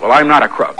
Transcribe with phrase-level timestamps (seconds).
[0.00, 0.72] Well, I'm not a crook.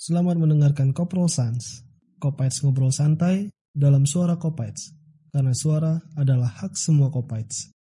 [0.00, 1.84] Selamat mendengarkan Koprol Sans.
[2.16, 4.96] Kopites ngobrol santai dalam suara Kopites.
[5.28, 7.76] Karena suara adalah hak semua Kopites.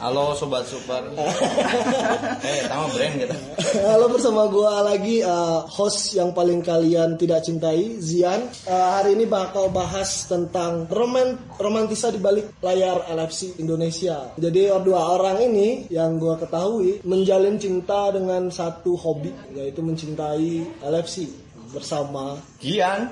[0.00, 1.12] Halo sobat super.
[2.48, 3.36] eh, sama brand gitu.
[3.84, 8.48] Halo bersama gua lagi uh, host yang paling kalian tidak cintai, Zian.
[8.64, 14.32] Uh, hari ini bakal bahas tentang roman romantisa di balik layar LFC Indonesia.
[14.40, 21.28] Jadi dua orang ini yang gua ketahui menjalin cinta dengan satu hobi yaitu mencintai LFC
[21.70, 23.06] bersama Gian.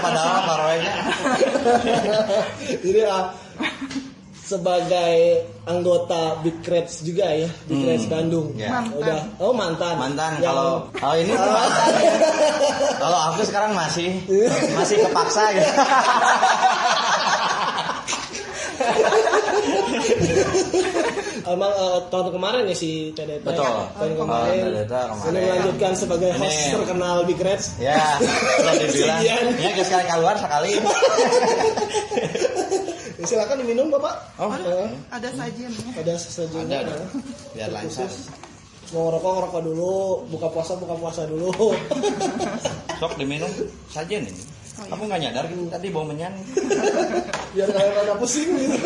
[0.00, 0.94] Padahal paroynya.
[2.80, 3.34] Jadi ah,
[4.40, 5.14] sebagai
[5.62, 8.50] anggota Big Reds juga ya, Big Reds Bandung.
[8.58, 8.82] Ya.
[8.94, 9.94] Udah, oh mantan.
[9.98, 12.12] Mantan Yang- kalau kalau ini tuh mantan ya.
[12.98, 14.10] Kalau aku sekarang masih
[14.74, 15.70] masih kepaksa gitu.
[21.42, 23.42] Emang eh, tahun kemarin ya si TDT.
[23.42, 23.64] Betul.
[23.64, 24.60] Tahun Oh, kemarin.
[24.66, 25.30] TDT kemarin.
[25.30, 26.72] Ini melanjutkan sebagai host Ini.
[26.74, 27.66] terkenal Big Reds.
[27.76, 27.96] Ya,
[28.58, 29.20] kalau dibilang
[29.62, 30.72] ya ke sekali keluar sekali.
[33.16, 34.14] Ya, silakan diminum Bapak.
[34.36, 35.90] Oh, Eh, ada sajian ya.
[35.96, 36.64] ada sesajen.
[36.66, 36.94] ada ada.
[37.52, 38.08] Biar lancar.
[38.90, 39.92] Mau ngerokok ngerokok dulu,
[40.28, 41.52] buka puasa buka puasa dulu.
[42.98, 43.48] Sok diminum
[43.86, 44.34] saja nih.
[44.80, 46.32] Kamu nggak nyadar gitu tadi bau menyan.
[47.52, 48.76] Biar kalian rada pusing gitu.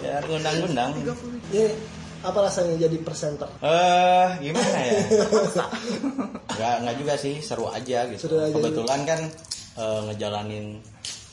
[0.00, 0.94] Ya gundang-gundang.
[1.50, 1.64] Ini
[2.20, 3.48] apa rasanya jadi presenter?
[3.64, 5.00] Eh, gimana ya?
[6.56, 8.28] Nggak nggak juga sih, seru aja gitu.
[8.28, 8.52] Seru aja.
[8.52, 9.20] Kebetulan kan
[9.80, 10.66] eh, ngejalanin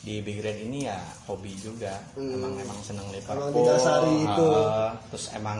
[0.00, 0.96] di Big Red ini ya
[1.28, 2.00] hobi juga.
[2.16, 3.36] Emang emang seneng Liverpool.
[3.36, 3.52] Hmm.
[3.52, 4.46] Emang didasari itu.
[4.48, 5.58] Eh, terus emang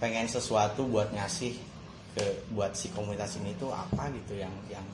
[0.00, 1.52] pengen sesuatu buat ngasih
[2.16, 2.24] ke
[2.56, 4.86] buat si komunitas ini tuh apa gitu yang yang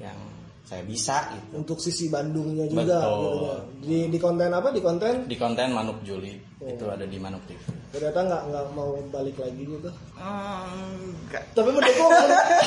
[0.00, 0.16] yang
[0.64, 1.60] saya bisa gitu.
[1.60, 3.04] Untuk sisi Bandungnya juga.
[3.04, 3.20] Betul.
[3.20, 3.48] gitu.
[3.84, 4.68] Di di konten apa?
[4.68, 6.72] Di konten Di konten Manuk Juli Oh.
[6.72, 7.60] itu ada di Manuk TV.
[7.92, 9.90] ternyata nggak nggak mau balik lagi gitu.
[10.16, 11.44] Enggak.
[11.52, 12.08] Tapi mendukung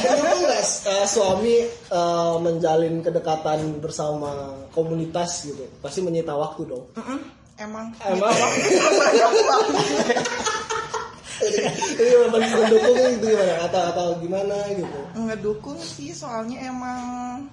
[0.06, 5.66] mendukung nggak eh, suami eh, menjalin kedekatan bersama komunitas gitu?
[5.82, 6.86] Pasti menyita waktu dong.
[6.94, 7.20] Mm-mm,
[7.58, 7.90] Emang.
[8.06, 8.30] Emang
[12.02, 13.54] ini men- mendukung itu gimana?
[13.64, 15.00] Atau atau gimana gitu?
[15.18, 17.00] ngedukung sih soalnya emang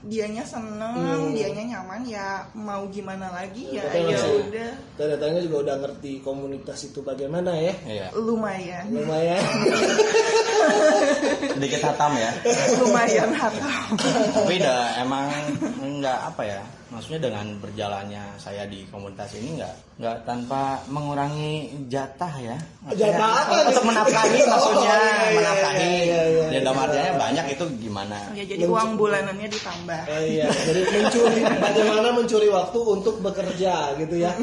[0.03, 1.33] dianya seneng, Hmm.
[1.33, 7.01] dianya nyaman ya mau gimana lagi ya ya udah Datanya juga udah ngerti komunitas itu
[7.01, 7.73] bagaimana ya?
[7.85, 8.07] Iya.
[8.15, 9.41] lumayan Lumayan.
[11.55, 12.31] Sedikit hatam ya.
[12.79, 13.87] lumayan hatam.
[14.35, 15.27] Tapi udah emang
[16.01, 16.61] nggak apa ya.
[16.95, 22.55] Maksudnya dengan berjalannya saya di komunitas ini nggak nggak tanpa mengurangi jatah ya.
[22.87, 23.57] Maksudnya, Jatah apa?
[23.67, 25.83] Untuk menafkahi maksudnya Oh, iya, iya, menafkahi.
[25.83, 26.85] iya, iya, iya, Ya dalam iya.
[26.87, 28.19] artinya banyak itu gimana?
[28.39, 30.01] Ya jadi uang bulanannya ditambah.
[30.07, 34.31] Eh, iya, jadi mencuri bagaimana mencuri waktu untuk bekerja gitu ya.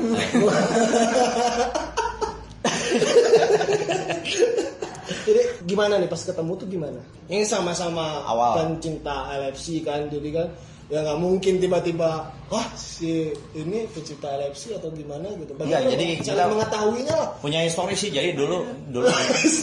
[5.21, 6.99] jadi gimana nih pas ketemu tuh gimana?
[7.31, 8.51] Ini sama-sama Awal.
[8.59, 10.47] kan cinta LFC kan, jadi kan
[10.91, 15.31] ya nggak mungkin tiba-tiba wah si ini pecinta LFC atau gimana?
[15.39, 15.55] Gitu.
[15.63, 17.29] Iya, jadi kita- mengetahuinya lah.
[17.39, 19.07] Punya histori sih jadi dulu dulu.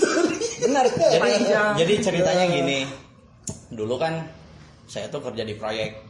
[0.64, 1.28] Benar jadi
[1.76, 2.88] jadi ceritanya gini.
[3.68, 4.24] Dulu kan
[4.88, 6.08] saya tuh kerja di proyek.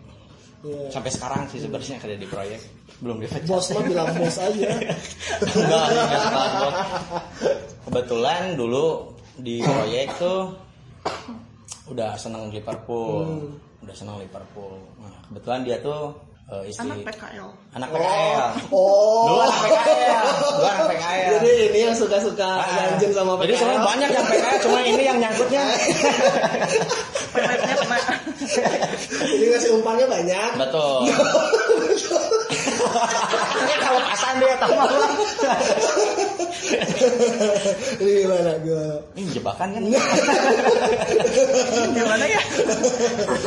[0.58, 0.90] Iya.
[0.90, 2.58] sampai sekarang sih sebenarnya kerja di proyek.
[2.98, 4.70] Belum dipecat Bos mah bilang bos aja.
[5.54, 6.06] enggak enggak
[6.58, 6.74] bos.
[7.86, 10.50] kebetulan dulu di proyek tuh
[11.94, 16.12] udah seneng Liverpool udah seneng Liverpool nah, kebetulan dia tuh
[16.48, 17.48] eh, istri Anak PKL.
[17.72, 19.24] anak PKL Oh.
[19.28, 23.58] dulu anak PKL dulu anak PKL Jadi ini yang suka-suka Ah, ganjen sama Jadi PKL.
[23.58, 25.64] sebenarnya banyak yang PKL, cuma ini yang nyangkutnya.
[29.20, 30.50] Jadi ngasih umpannya banyak.
[30.58, 30.98] Betul.
[33.58, 35.10] Ini kalau pasan dia tahu malah.
[37.98, 38.96] Ini gimana gimana?
[39.14, 39.82] Ini jebakan kan?
[41.92, 42.40] Gimana ya?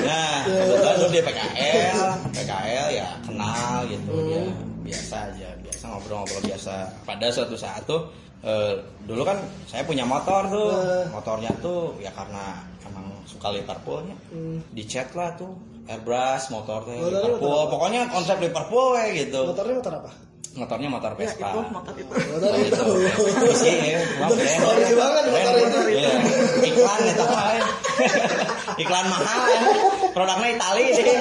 [0.02, 4.44] Nah, kebetulan dulu dia PKL, PKL ya kenal gitu ya
[4.82, 6.74] biasa aja, biasa ngobrol-ngobrol biasa.
[7.06, 8.10] Pada suatu saat tuh
[8.42, 8.74] eh,
[9.06, 9.38] dulu kan
[9.70, 11.06] saya punya motor tuh, Eh.
[11.14, 12.58] motornya tuh ya karena
[12.90, 14.60] emang suka Liverpoolnya, Hmm.
[14.74, 15.54] dicet lah tuh
[15.92, 19.42] airbrush motor tuh Motornya Liverpool, motor pokoknya konsep Liverpool kayak gitu.
[19.46, 20.12] Motornya motor apa?
[20.52, 21.48] Motornya motor Ya Vespa.
[21.48, 22.12] itu motor itu.
[22.12, 22.84] Motor Oh, itu.
[23.24, 23.46] itu.
[23.56, 26.10] Isi ya, cuma Motor story banget motor itu.
[26.68, 27.64] Iklan itu apa ya?
[28.84, 29.60] Iklan mahal ya.
[30.12, 31.18] Produknya Itali deh.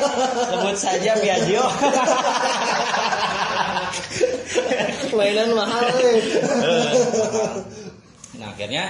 [0.50, 1.62] Sebut saja Piaggio.
[5.14, 6.23] Mainan mahal nih.
[8.38, 8.84] nah, akhirnya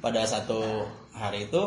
[0.00, 1.62] pada satu hari itu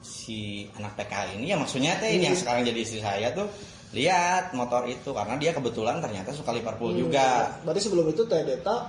[0.00, 3.46] si anak PKL ini ya maksudnya teh ini yang sekarang jadi istri saya tuh
[3.92, 8.86] lihat motor itu karena dia kebetulan ternyata suka Liverpool juga Berarti sebelum itu Teh Deta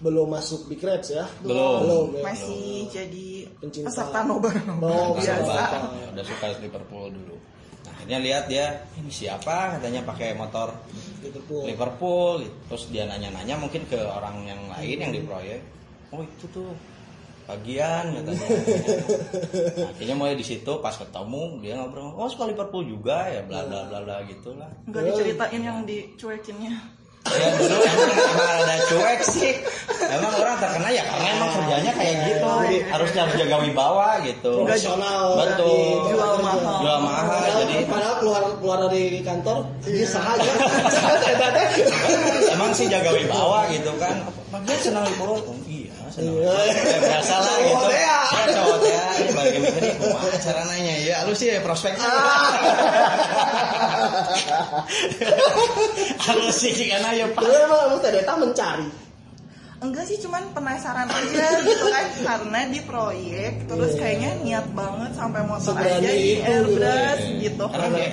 [0.00, 1.28] belum masuk Big Reds ya?
[1.44, 1.84] Belum.
[1.84, 2.22] Belum ya?
[2.24, 3.28] Masih jadi
[3.60, 3.92] Pencinta.
[3.92, 5.54] peserta nobar Oh, biasa.
[5.92, 7.36] Ya, udah suka Liverpool dulu
[7.80, 10.68] nah akhirnya lihat dia ini siapa katanya pakai motor
[11.24, 11.64] Liverpool.
[11.64, 12.34] Liverpool
[12.68, 15.64] terus dia nanya-nanya mungkin ke orang yang lain yang di proyek
[16.12, 16.68] oh itu tuh
[17.50, 18.46] bagian katanya
[19.90, 23.90] akhirnya mulai di situ pas ketemu dia ngobrol oh suka Liverpool juga ya bla bla
[23.90, 26.99] bla bla gitulah Nggak diceritain yang dicuekinnya.
[27.20, 29.52] Ya dulu emang, emang ada cuek sih
[30.08, 32.48] emang orang terkena ya karena emang kerjanya kayak gitu
[32.88, 35.36] harusnya harus jaga wibawa gitu Profesional.
[35.36, 36.08] betul.
[36.08, 36.80] Jual mahal.
[36.80, 40.48] jual mahal Padahal, jadi padahal keluar keluar dari kantor dia sahaja.
[42.56, 44.16] emang sih jaga wibawa gitu kan
[44.50, 45.36] bagian senang oh,
[45.68, 46.50] iya senang Iya.
[46.74, 48.18] ya, biasa lah gitu ya.
[48.50, 49.04] cowok ya
[49.40, 52.04] ini bagi mikir ini kumaha cara nanya ya lu sih ya prospeknya
[56.20, 57.40] harus sih karena ya pak.
[57.40, 59.09] Dulu emang Teh Deta mencari.
[59.80, 62.06] Enggak sih, cuman penasaran aja gitu kan.
[62.28, 67.40] Karena di proyek, terus kayaknya niat banget sampai motor Seberani aja di airbrush Iya.
[67.40, 67.64] gitu.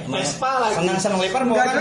[0.07, 0.75] Vespa lagi.
[0.79, 1.75] senang senang Liverpool kan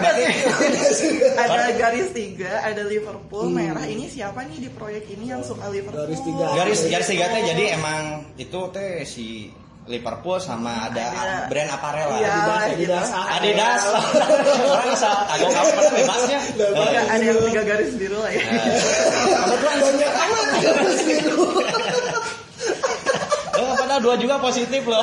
[1.38, 3.46] Ada garis tiga, ada Liverpool.
[3.46, 6.02] Merah Ini siapa nih di proyek ini yang suka Liverpool?
[6.02, 6.46] Garis tiga.
[6.54, 8.02] garis garis tiga teh jadi emang
[8.36, 9.54] itu teh si
[9.86, 11.36] Liverpool sama ada Ada.
[11.46, 12.90] brand apparel lah Iya, Adidas, gitu.
[12.90, 13.08] Adidas.
[13.38, 13.82] Adidas
[14.66, 18.42] orang bisa agak agak bebasnya Enggak, ada yang tiga garis biru lah ya
[19.46, 21.44] Kebetulan banyak amat garis biru.
[23.56, 25.00] Eh, padahal dua juga positif loh.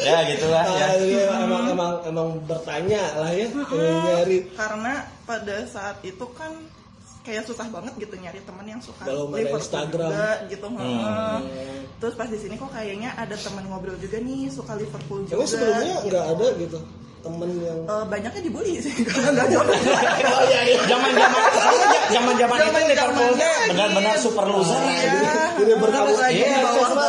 [0.00, 0.86] ya gitulah ya.
[1.38, 4.48] Emang emang emang bertanya lah ya, nyari.
[4.56, 6.50] Karena pada saat itu kan
[7.20, 10.08] kayak susah banget gitu nyari teman yang suka Liverpool Instagram.
[10.08, 10.80] juga gitu Hmm.
[10.80, 11.38] heeh.
[11.96, 15.46] terus pas di sini kok kayaknya ada teman ngobrol juga nih suka Liverpool juga Emang
[15.46, 16.78] sebelumnya nggak ada gitu
[17.20, 21.42] temen yang Eh, banyaknya dibully sih kalau nggak jodoh oh iya iya Zaman zaman
[22.08, 24.24] zaman zaman itu Liverpool teh Zaman-zamannya benar-benar gitu.
[24.24, 24.80] super loser.
[24.80, 25.34] Iya.
[25.54, 26.58] Jadi berkamu Lagi Iya,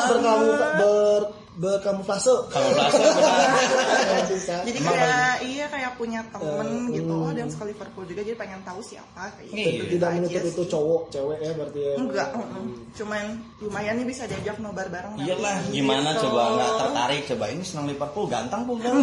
[0.03, 1.21] berkamu ber
[1.53, 2.31] berkamuflase.
[2.47, 4.61] Kamu berasa benar.
[4.61, 7.21] jadi Emang kayak iya kayak punya temen Eh, gitu hmm.
[7.21, 9.67] oh ada yang suka Liverpool juga jadi pengen tahu siapa kayak Iya.
[9.75, 11.93] gitu Tidak aja menutup itu cowok, cewek ya berarti ya.
[11.97, 12.63] enggak heeh.
[12.93, 13.23] cuman
[13.59, 15.27] lumayan nih bisa diajak nobar bareng nanti.
[15.27, 16.21] Iyalah, gimana Gitu.
[16.23, 18.93] coba nggak tertarik coba ini senang Liverpool ganteng pun kan?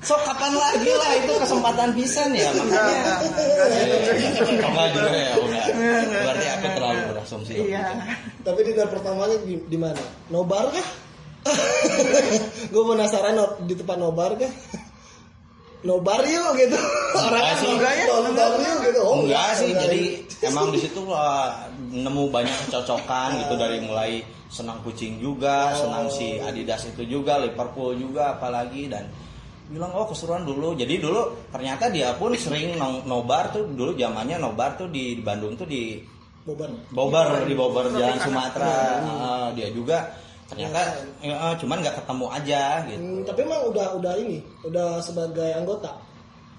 [0.00, 3.14] So kapan lagi lah itu kesempatan pisan ya makanya.
[4.40, 5.66] Oh, enggak juga ya, enggak.
[6.08, 7.52] Berarti aku terlalu berasumsi.
[7.62, 7.84] iya
[8.40, 10.00] Tapi dinner pertamanya di, di mana?
[10.32, 10.88] Nobar kah?
[12.72, 14.52] Gue penasaran no- di tempat nobar kah?
[15.80, 16.76] Nobar yuk gitu.
[17.16, 17.68] Orang kan sih.
[17.72, 18.04] Enggak ya?
[18.08, 19.00] nonton yuk gitu.
[19.00, 19.88] Oh, enggak sih, enggak.
[19.88, 20.00] jadi
[20.44, 24.20] emang di situ uh, nemu banyak kecocokan gitu dari mulai
[24.50, 29.08] senang kucing juga, senang si Adidas itu juga, Liverpool juga apalagi dan
[29.70, 30.76] bilang oh keseruan dulu.
[30.76, 32.76] Jadi dulu ternyata dia pun sering
[33.06, 36.02] nobar tuh dulu zamannya nobar tuh di, di Bandung tuh di
[36.48, 36.72] Boban.
[36.90, 38.24] Bogor di Bogor Jalan Tropicana.
[38.24, 38.74] Sumatera.
[39.04, 39.98] Ah, dia juga
[40.50, 40.80] ternyata
[41.22, 42.98] eh, cuman nggak ketemu aja gitu.
[42.98, 45.94] Hmm, tapi emang udah udah ini, udah sebagai anggota.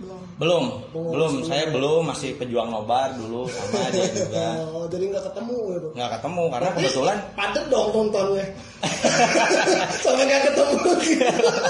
[0.02, 1.32] Belum Belum, belum.
[1.38, 1.46] dulu.
[1.46, 4.48] Saya belum masih pejuang nobar dulu sama dia juga.
[4.74, 5.88] Oh, jadi nggak ketemu gitu.
[5.94, 8.46] nggak ketemu karena kebetulan Padet dong nontonnya.
[10.04, 11.62] Sampai nggak ketemu iya dong.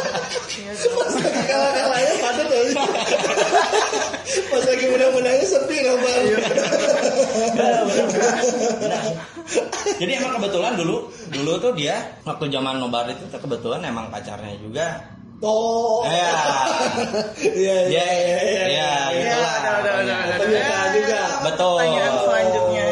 [1.43, 2.61] Kalau kalahnya padet ya.
[4.51, 6.19] Pas lagi menang-menangnya sepi nobar.
[9.99, 10.95] jadi emang kebetulan dulu
[11.29, 15.03] dulu tuh dia waktu zaman nobar itu kebetulan emang pacarnya juga
[15.41, 16.05] Oh.
[16.05, 16.29] ya
[17.41, 18.07] Iya ya iya
[18.45, 18.65] iya.
[18.69, 20.93] ya Iya, gitulah udah, udah, udah, udah, Ternyata udah.
[20.93, 21.21] juga.
[21.49, 21.75] Betul.
[21.81, 22.87] Pertanyaan selanjutnya.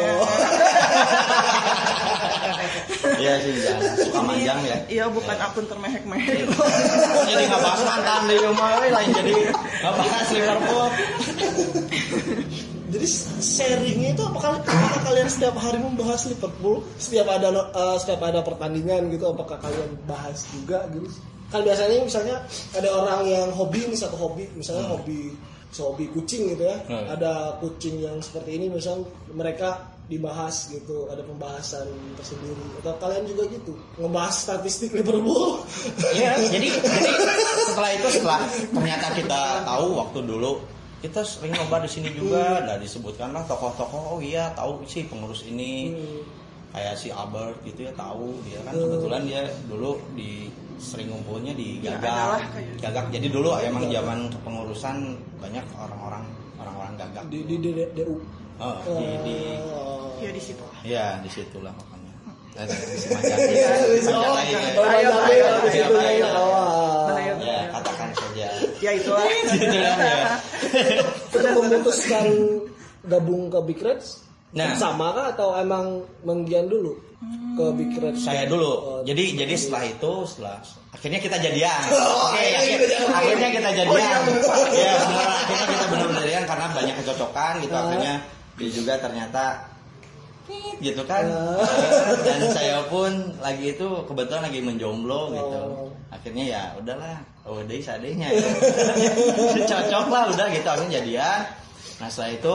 [3.20, 6.48] Iya sih jangan suka manjang ya Iya, bukan akun termehek-mehek.
[7.28, 10.88] jadi nggak bahas mantan rumah we, lain jadi nggak bahas Liverpool
[12.90, 13.06] Jadi
[13.38, 16.82] sharingnya itu apakah, apakah kalian setiap hari membahas Liverpool?
[16.98, 21.06] Setiap ada eh, setiap ada pertandingan gitu, apakah kalian bahas juga gitu?
[21.50, 22.36] Kan biasanya misalnya
[22.72, 25.34] ada orang yang hobi nih satu hobi, misalnya hobi
[25.70, 26.78] so hobi kucing gitu ya.
[26.86, 27.06] Hmm.
[27.14, 31.86] Ada kucing yang seperti ini, misalnya mereka dibahas gitu, ada pembahasan
[32.18, 32.82] tersendiri.
[32.82, 35.62] Atau kalian juga gitu, ngebahas statistik Liverpool?
[36.18, 37.10] Iya, jadi jadi
[37.70, 38.40] setelah itu setelah
[38.74, 40.58] ternyata kita tahu waktu dulu
[41.00, 44.18] kita sering nobar di sini juga, dan disebutkanlah tokoh-tokoh.
[44.18, 45.94] Oh iya, tahu sih pengurus ini
[46.70, 50.46] kayak si Albert gitu ya tahu dia kan kebetulan dia dulu di
[50.80, 52.48] sering ngumpulnya di Ya, Gagak.
[52.50, 53.04] kayak- Gagak.
[53.12, 54.96] Jadi dulu emang zaman kepengurusan
[55.38, 56.24] banyak orang-orang
[56.56, 57.24] orang-orang Gagak.
[57.28, 58.16] di di, di, DU.
[58.58, 59.36] Oh, di, di
[59.68, 60.16] Oh.
[60.20, 60.64] Ya di situ.
[60.82, 61.04] ya
[61.72, 62.12] makanya.
[62.60, 62.76] Di.
[63.46, 63.70] Iya, ya.
[63.88, 64.00] Di
[65.70, 66.18] situ bahaya.
[66.18, 66.28] ya.
[66.34, 67.08] Wah.
[67.08, 67.32] Bahaya.
[67.40, 68.46] Ya, katakan saja.
[68.80, 70.28] ya itulah Gitu kan, ya.
[71.36, 72.24] Untuk memutuskan
[73.02, 74.74] gabung ke Big Reds Nah.
[74.74, 75.86] sama kah atau emang
[76.20, 76.98] menggian dulu
[77.52, 78.18] ke Big Reds?
[78.20, 80.58] saya Oh, dulu jadi jadi setelah itu setelah
[80.90, 83.10] akhirnya kita jadian Oh, oke akhirnya akhir- kita jadian.
[83.12, 84.54] akhirnya kita Oh, jadian iya, lupa.
[84.74, 87.82] ya benar akhirnya kita benar-benar jadian karena banyak kecocokan gitu Ah.
[87.84, 88.14] akhirnya
[88.56, 89.44] dia juga ternyata
[90.80, 91.62] gitu kan Ah.
[92.20, 95.88] dan saya pun lagi itu kebetulan lagi menjomblo gitu Oh.
[96.10, 98.26] akhirnya ya udahlah oh deh sadenya
[99.70, 101.40] cocok lah udah gitu akhirnya jadian
[101.98, 102.54] nah setelah itu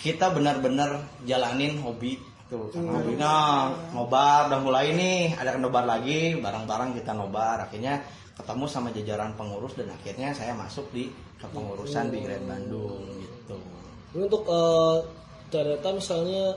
[0.00, 0.90] kita benar-benar
[1.22, 2.16] jalanin hobi
[2.46, 2.72] tuh Hmm.
[2.74, 8.02] sama hobi nah nobar udah mulai nih ada nobar lagi barang-barang kita nobar akhirnya
[8.34, 13.56] ketemu sama jajaran pengurus dan akhirnya saya masuk di kepengurusan Big Red Bandung gitu
[14.10, 14.96] Ini untuk eh,
[15.46, 16.56] ternyata misalnya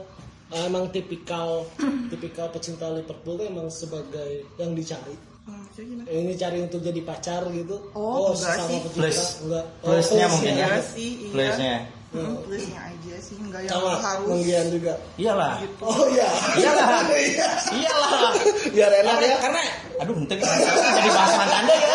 [0.50, 1.62] eh, emang tipikal
[2.10, 5.14] tipikal pecinta Liverpool tuh emang sebagai yang dicari.
[5.44, 6.06] Hmm, jadi gimana?
[6.08, 7.76] Ini cari untuk jadi pacar gitu.
[7.92, 8.78] Oh, enggak sesama sih.
[8.80, 9.18] pecinta, Plus.
[9.44, 9.64] enggak.
[9.68, 11.28] Oh, plusnya plus mungkin ya Iya iya.
[11.30, 11.74] plusnya
[12.14, 14.92] Hmm, aja sih nggak yang Sama harus menggian juga.
[15.18, 16.28] iyalah Oh iya.
[16.54, 16.86] Iyalah.
[17.10, 17.46] Iya.
[17.74, 18.30] iyalah
[18.70, 19.36] Biar enak ya.
[19.42, 19.60] karena
[19.98, 21.90] aduh nanti jadi bahas anda ya.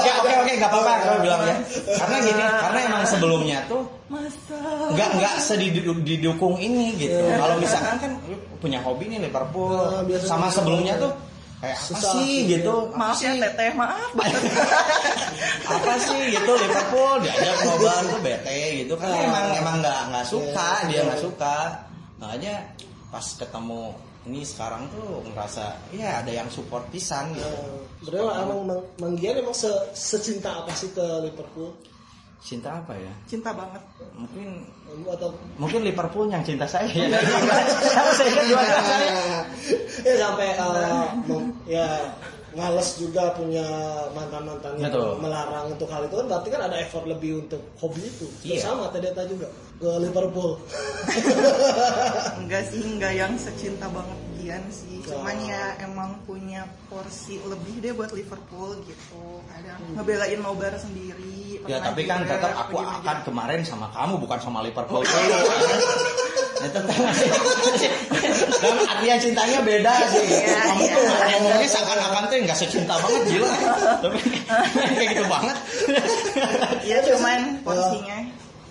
[0.00, 1.56] Ya oke oke nggak apa-apa kalau bilang ya.
[1.96, 4.58] Karena gini, karena emang sebelumnya tuh masa
[4.92, 7.20] nggak nggak sedidukung didukung ini gitu.
[7.32, 8.12] Kalau misalkan kan
[8.60, 10.60] punya hobi nih Liverpool, Nah, sama gitu.
[10.60, 11.12] sebelumnya tuh
[11.60, 12.74] kayak apa Susah sih sih, gitu?
[12.92, 14.42] maaf ya teteh maaf banget
[15.76, 19.20] apa sih gitu Liverpool diajak nobar tuh bete gitu kan Ah.
[19.22, 21.02] emang emang nggak nggak suka Iya, dia iya.
[21.06, 21.56] nggak suka
[22.16, 22.54] makanya
[23.08, 23.82] pas ketemu
[24.22, 27.48] ini sekarang tuh ngerasa ya ada yang support pisan gitu
[28.00, 31.72] Sebenarnya emang Mang- Manggian emang se secinta apa sih ke Liverpool?
[32.40, 33.12] Cinta apa ya?
[33.28, 33.82] Cinta banget.
[34.16, 34.48] Mungkin
[35.06, 36.88] Atau mungkin Liverpool yang cinta saya.
[36.96, 39.18] Ya Karena saya kan dua-dua saya?
[40.00, 41.86] Ya sampai eh, mem- ya
[42.50, 43.62] males juga punya
[44.10, 45.22] mantan mantan yang Betul.
[45.22, 48.26] melarang untuk hal itu kan berarti kan ada effort lebih untuk hobi itu.
[48.42, 48.58] Iya.
[48.66, 49.46] sama Tedeta juga
[49.78, 50.58] ke Liverpool.
[52.42, 54.98] Enggak sih enggak yang secinta banget Gian sih.
[55.00, 55.16] Oh.
[55.16, 59.22] cuman ya emang punya porsi lebih deh buat Liverpool gitu.
[59.50, 64.64] Ada ngebelain nobar sendiri ya tapi kan tetap aku akan kemarin sama kamu bukan sama
[64.64, 65.04] Liverpool.
[65.04, 65.38] Dulu
[66.60, 67.28] ya tetap masih
[68.60, 70.24] dalam artian cintanya beda sih.
[70.28, 70.92] Iya, kamu iya.
[70.92, 73.50] tuh ngomongnya seakan-akan tuh nggak secinta banget gila
[74.04, 74.18] tapi
[74.96, 75.56] kayak gitu banget.
[76.84, 78.18] Iya cuman porsinya.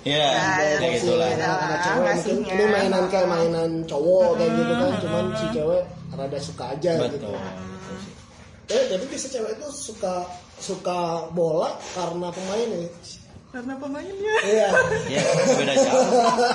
[0.08, 1.28] Ya Ya, kayak gitulah.
[1.28, 1.50] iya.
[1.60, 2.56] anak cewek mungkin.
[2.56, 4.92] ini mainan kayak mainan cowok kayak gitu kan.
[5.04, 5.82] Cuman si cewek
[6.16, 7.30] rada suka aja gitu.
[7.30, 7.38] Betul
[8.70, 12.88] eh jadi bisa cewek itu suka suka bola karena pemainnya
[13.50, 14.70] karena pemainnya iya.
[15.18, 15.26] Ya
[15.58, 16.10] beda jauh.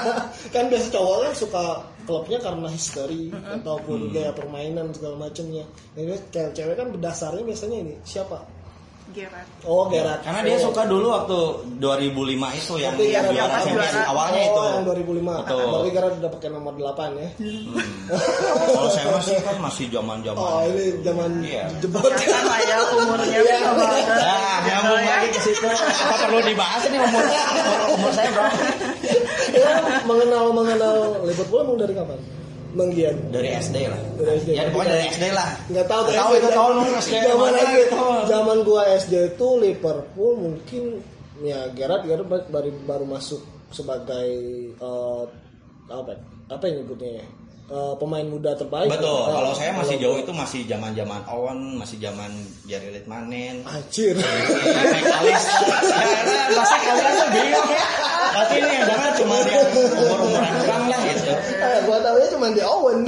[0.54, 1.64] Kan biasa cowok kan suka
[2.06, 5.66] klubnya karena history ataupun gaya permainan segala macamnya.
[5.98, 8.38] Ini cewek-cewek kan berdasarnya biasanya ini siapa?
[9.12, 10.24] Gerard Oh Gerard.
[10.24, 11.38] karena dia suka dulu waktu
[11.76, 12.24] 2005
[12.56, 15.40] itu yang Tapi juara pas Champions awalnya oh, itu yang 2005.
[15.44, 15.60] Betul.
[15.60, 17.28] Berarti Gerard udah pakai nomor 8 ya.
[18.66, 21.64] kalau saya masih kan masih zaman zaman Oh, ini zaman Iya.
[21.78, 22.00] jebot.
[22.02, 23.40] kan lah ya umurnya Iya.
[23.44, 24.24] beda banget Nah,
[24.56, 25.10] gitu nyambung ya.
[25.10, 25.66] lagi ke situ.
[25.68, 27.40] Apa perlu dibahas ini umurnya?
[27.44, 28.56] Umur, umur saya berapa?
[29.52, 32.18] ya, mengenal mengenal Liverpool emang dari kapan?
[32.74, 33.16] Bang Gian.
[33.30, 34.00] Dari SD lah.
[34.18, 34.50] Dari SD.
[34.58, 35.50] Ya pokoknya dari SD lah.
[35.70, 37.14] Nggak tahu Tahu itu tahun SD.
[37.24, 37.76] Zaman SD,
[38.28, 40.82] zaman gua SD itu Liverpool mungkin
[41.42, 43.42] ya Gerard Gerard baru baru, masuk
[43.74, 44.28] sebagai
[44.74, 45.24] eh,
[45.90, 46.20] apa ya?
[46.52, 47.26] apa yang nyebutnya ya?
[47.64, 48.92] Eh, pemain muda terbaik.
[48.92, 49.24] Betul.
[49.24, 52.28] Eh, Kalau saya masih kalau jauh itu masih zaman-zaman Owen, masih zaman
[52.68, 53.64] Jari Litmanen.
[53.64, 54.12] Anjir.
[54.20, 55.44] Mekalis.
[55.48, 57.84] Ya, karena pasti kalian tuh bingung ya.
[58.36, 61.32] Pasti ini yang dengar cuma yang umur-umuran orang lah gitu.
[61.32, 62.98] Eh, gua tahunya cuma di Owen.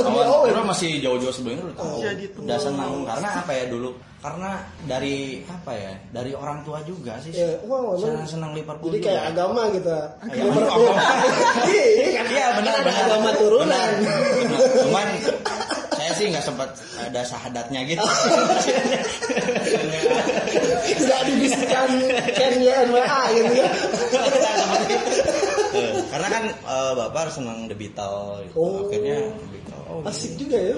[0.00, 0.48] Owen.
[0.48, 1.98] dulu masih jauh-jauh sebelumnya udah tahu.
[2.00, 2.40] Jadi tuh.
[2.40, 3.90] Udah senang karena apa ya dulu?
[4.24, 4.56] Karena
[4.88, 5.92] dari apa ya?
[6.08, 7.36] Dari orang tua juga sih.
[7.36, 9.08] Ya, wow, senang senang Liverpool Jadi juga.
[9.12, 9.92] kayak agama gitu.
[9.92, 10.96] Ya, Liverpool.
[10.96, 11.04] agama.
[11.68, 12.26] Iya, kan?
[12.32, 13.04] Iya benar benar.
[13.04, 13.68] agama turunan.
[13.68, 14.64] Benar.
[14.80, 15.08] Cuman
[15.92, 16.72] saya sih nggak sempat
[17.04, 18.00] ada sahadatnya gitu.
[20.88, 21.88] Tidak dibisikkan
[22.32, 23.68] Kenya NWA gitu ya.
[26.08, 28.56] Karena kan eh, bapak senang The Beatles, gitu.
[28.56, 28.88] Oh.
[28.88, 29.84] akhirnya The Beatles.
[29.84, 30.72] Oh, Asik juga ya.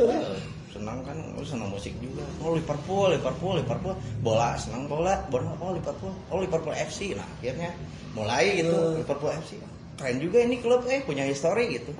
[0.76, 2.20] Senang kan, lu senang musik juga.
[2.44, 7.16] Oh Liverpool, Liverpool, Liverpool, bola senang bola, bola oh Liverpool, oh Liverpool FC.
[7.16, 7.72] Nah akhirnya
[8.12, 9.00] mulai gitu Hmm.
[9.00, 9.56] Liverpool FC.
[9.96, 11.96] Keren juga ini klub eh punya histori gitu.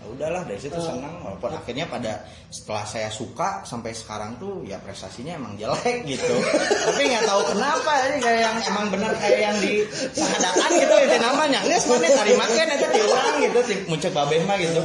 [0.00, 4.80] Ya udahlah dari situ senang walaupun akhirnya pada setelah saya suka sampai sekarang tuh ya
[4.80, 6.24] prestasinya emang jelek gitu
[6.88, 9.84] tapi nggak tahu kenapa ini kayak yang emang benar kayak yang di
[10.16, 13.60] sahadakan gitu itu namanya nggak semuanya tari makan itu diulang gitu
[13.92, 14.80] muncul babeh mah gitu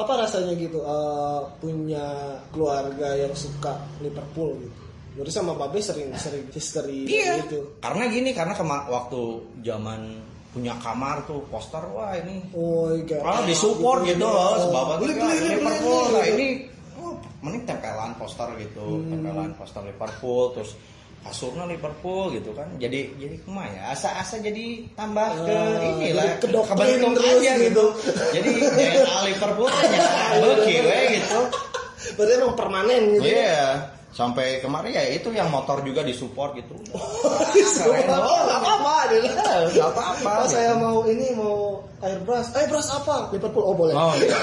[0.00, 2.06] apa rasanya gitu eh, punya
[2.50, 4.78] keluarga yang suka Liverpool gitu
[5.10, 7.42] Jadi sama Babe sering sering history Iya.
[7.44, 7.76] gitu.
[7.82, 9.18] Karena gini, karena kema- waktu
[9.60, 13.18] zaman punya kamar tuh poster wah ini Oh, iya.
[13.18, 16.04] kalau disupport gitu loh, sebab Liverpool.
[16.14, 16.34] Nah gitu.
[16.34, 16.46] ini
[16.96, 20.78] oh, mending tempelan poster gitu, tempelan poster Liverpool terus
[21.20, 22.68] kasurnya Liverpool gitu kan.
[22.80, 27.64] Jadi jadi kumah ya, asa-asa jadi tambah ke Ah, inilah kedoktrin kebentuk terus aja gitu.
[27.68, 27.84] gitu.
[28.32, 29.98] jadi DNA Liverpool aja
[30.40, 31.40] we gitu.
[32.16, 33.28] Berarti emang permanen gitu.
[33.28, 33.99] Iya.
[34.10, 36.74] Sampai kemarin ya itu yang motor juga disupport gitu.
[38.10, 38.94] Oh, nggak apa-apa.
[39.70, 40.30] Enggak apa-apa.
[40.44, 42.52] Oh, saya mau ini mau airbrush.
[42.52, 43.30] Airbrush apa?
[43.32, 43.64] Liverpool.
[43.64, 43.94] Oh, boleh.
[43.94, 44.34] Oh, iya.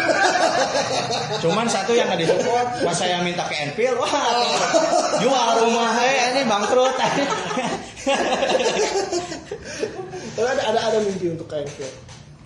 [1.44, 4.10] Cuman satu yang nggak disupport, pas saya minta ke Enfield, wah,
[5.24, 6.94] jual rumah, eh ini bangkrut.
[10.38, 11.80] Tapi ada ada ada mimpi untuk KNP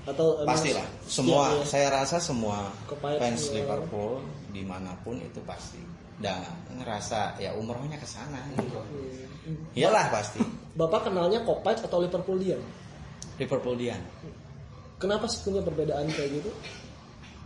[0.01, 1.65] atau emang Pastilah, semua, Iya, iya.
[1.69, 2.57] saya rasa semua
[3.21, 3.53] fans.
[3.53, 5.77] Liverpool di mana pun itu pasti.
[6.21, 6.45] Dan
[6.77, 8.39] ngerasa ya umrohnya ke sana.
[8.55, 8.79] gitu.
[9.73, 10.39] Iyalah pasti.
[10.77, 12.61] Bapak kenalnya Kopite atau Liverpoolian?
[13.41, 13.99] Liverpoolian.
[15.01, 16.51] Kenapa sih punya perbedaan kayak gitu?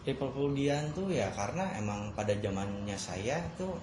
[0.05, 3.73] Liverpoolian tuh ya karena emang pada zamannya saya tuh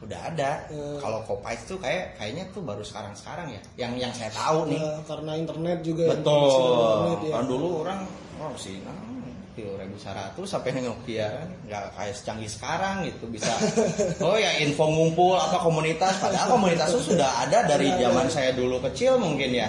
[0.00, 0.50] udah ada.
[0.72, 0.98] Hmm.
[1.00, 3.60] Kalau Kopais tuh kayak kayaknya tuh baru sekarang-sekarang ya.
[3.86, 4.80] Yang yang saya tahu nih.
[4.80, 6.40] Ya, karena internet juga ya, Betul.
[6.48, 7.34] internet, ya.
[7.36, 8.00] Kan dulu orang
[8.40, 8.96] oh sih nah,
[9.60, 13.52] ribu seratus sampai Nokia kan nggak kayak secanggih sekarang gitu bisa
[14.24, 18.32] oh ya info ngumpul apa komunitas padahal komunitas itu sudah ada dari Iya, zaman iya.
[18.32, 19.68] saya dulu kecil mungkin ya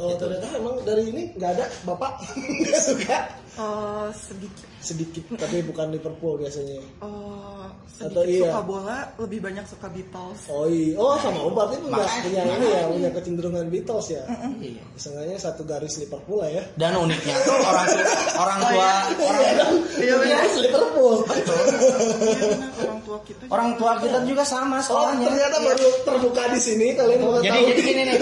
[0.00, 2.24] Oh, ternyata emang dari ini nggak ada bapak
[2.64, 3.18] nggak suka
[3.52, 4.64] Oh, sedikit.
[4.80, 6.80] sedikit tapi bukan Liverpool biasanya.
[6.98, 7.68] Oh,
[8.00, 8.48] Atau sedikit iya.
[8.48, 10.40] suka bola, lebih banyak suka Beatles.
[10.48, 14.24] Oh iya, oh sama oh, berarti punya punya ini ya punya kecenderungan Beatles ya.
[14.56, 14.82] Iya.
[14.90, 16.62] Misalnya satu garis Liverpool lah ya.
[16.74, 18.04] dan uniknya tuh orang tua
[18.40, 18.90] orang tua
[19.20, 20.14] orang Iya.
[20.18, 21.14] Garis Liverpool.
[21.22, 23.42] Iya benar, orang tua kita.
[23.46, 27.52] orang tua kita juga sama Oh, sekolahnya ternyata baru terbuka di sini kalian mau jadi
[27.52, 27.68] tahu.
[27.68, 28.18] jadi gini nih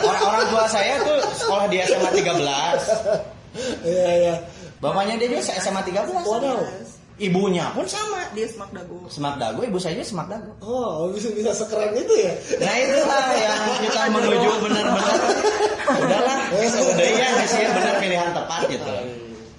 [0.00, 3.44] orang orang tua saya tuh sekolah di SMA 13
[3.84, 4.34] Iya iya.
[4.82, 6.66] Bapaknya dia juga SMA 13 Waduh.
[7.22, 8.98] ibunya pun sama Dia semak dago.
[9.06, 10.52] Semak Dago, ibu saya juga Semak Dago.
[10.64, 12.32] Oh, bisa bisa sekeren itu ya.
[12.58, 15.18] Nah itulah yang kita menuju benar-benar.
[16.02, 18.92] Udahlah, udah iya sih benar pilihan tepat gitu.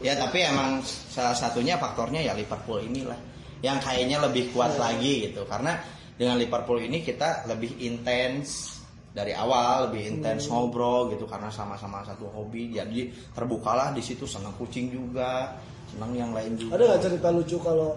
[0.04, 3.16] Ya tapi emang salah satunya faktornya ya Liverpool inilah
[3.64, 5.80] yang kayaknya lebih kuat lagi gitu karena
[6.20, 8.76] dengan Liverpool ini kita lebih intens
[9.13, 14.58] dari awal lebih intens ngobrol gitu karena sama-sama satu hobi jadi terbukalah di situ senang
[14.58, 15.54] kucing juga
[15.93, 17.93] senang yang lain juga Ada nggak cerita lucu kalau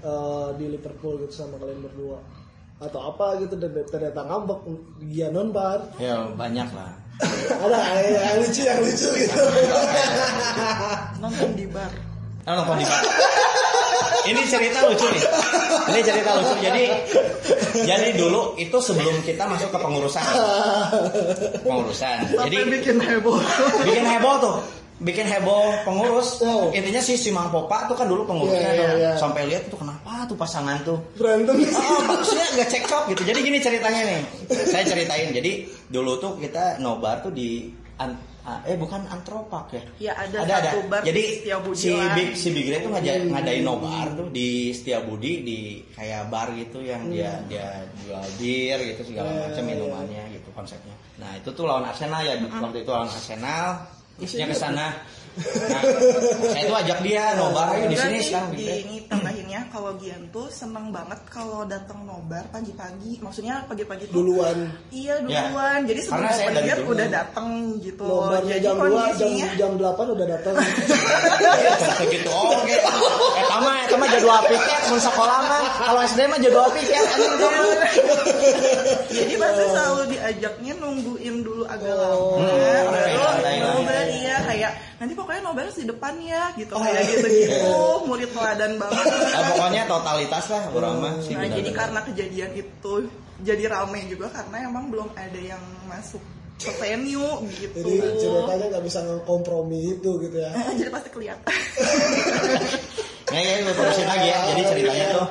[0.00, 2.18] eh, di Liverpool gitu sama kalian berdua?
[2.76, 4.60] Atau apa gitu dan ternyata ngambek
[5.08, 5.96] dia non bar.
[5.96, 6.92] ya banyak lah
[7.64, 9.40] Ada yang, lucu yang lucu gitu.
[11.24, 11.92] Nonton di bar.
[12.44, 13.02] Nonton di bar.
[14.26, 15.22] Ini cerita lucu nih.
[15.94, 16.54] Ini cerita lucu.
[16.58, 16.84] Jadi
[17.86, 20.24] jadi dulu itu sebelum kita masuk ke pengurusan.
[21.62, 22.16] Pengurusan.
[22.46, 23.38] Jadi Sampai bikin heboh.
[23.86, 24.56] bikin heboh tuh.
[24.96, 26.40] Bikin heboh pengurus.
[26.40, 26.72] Oh.
[26.72, 28.88] Intinya si si Mang Popa tuh kan dulu pengurusnya iya, tuh.
[28.96, 29.12] iya.
[29.20, 30.96] Sampai lihat tuh kenapa tuh pasangan tuh.
[31.20, 31.52] Berantem.
[31.68, 33.22] Oh, maksudnya nggak cekcok gitu.
[33.28, 34.20] Jadi gini ceritanya nih.
[34.48, 35.28] Saya ceritain.
[35.36, 37.68] Jadi dulu tuh kita nobar tuh di
[38.62, 39.82] eh bukan antropak ya.
[39.98, 41.22] Ya, ada satu bar Jadi
[41.74, 41.90] si.
[42.14, 45.58] Big si Big Red tuh ngajak, ngadain nobar tuh di Setiabudi di
[45.98, 49.36] kayak bar gitu yang dia dia jual bir gitu segala Hmm.
[49.36, 49.70] Ya, macam ya, ya.
[49.74, 50.94] minumannya gitu konsepnya.
[51.18, 53.66] Nah, itu tuh lawan Arsenal ya waktu itu lawan Arsenal.
[54.16, 54.86] Isinya ke sana.
[55.36, 55.82] Nah,
[56.48, 60.48] saya tuh ajak dia nobar ayo di sini sekarang di ini tambahinnya kalau Gian tuh
[60.48, 63.20] seneng banget kalau datang nobar pagi-pagi.
[63.20, 64.72] Maksudnya pagi-pagi tuh Duluan.
[64.88, 65.44] Iya Ya.
[65.44, 65.84] duluan.
[65.84, 66.32] Jadi sebelum
[66.80, 66.92] dulu.
[66.92, 68.04] udah datang gitu.
[68.04, 70.54] Nobarnya Jadi jam 2, jam jam 8 udah datang.
[72.06, 76.38] gitu oh oke eh sama eh sama jadwal piket mun sekolah mah kalau SD mah
[76.38, 77.50] jadwal piket anjing tuh
[79.08, 82.36] Jadi pasti selalu diajaknya nungguin dulu agak Oh.
[82.36, 82.44] lama.
[82.44, 87.00] Hmm, Baru nobar iya kayak nanti pokoknya nobar harus di depan ya gitu Oh, kayak
[87.00, 87.10] iya.
[87.16, 87.72] gitu-gitu.
[88.10, 89.04] Murid teladan banget.
[89.08, 92.92] Nah, pokoknya totalitas lah orang mah sih Nah jadi karena kejadian itu
[93.40, 96.20] jadi rame juga karena emang belum ada yang masuk
[96.56, 97.78] ke venue gitu.
[97.84, 100.50] Jadi ceritanya nggak bisa ngekompromi itu gitu ya.
[100.80, 101.52] jadi pasti kelihatan.
[103.26, 104.38] Nah ya gue terusin lagi ya.
[104.54, 105.26] Jadi ceritanya tuh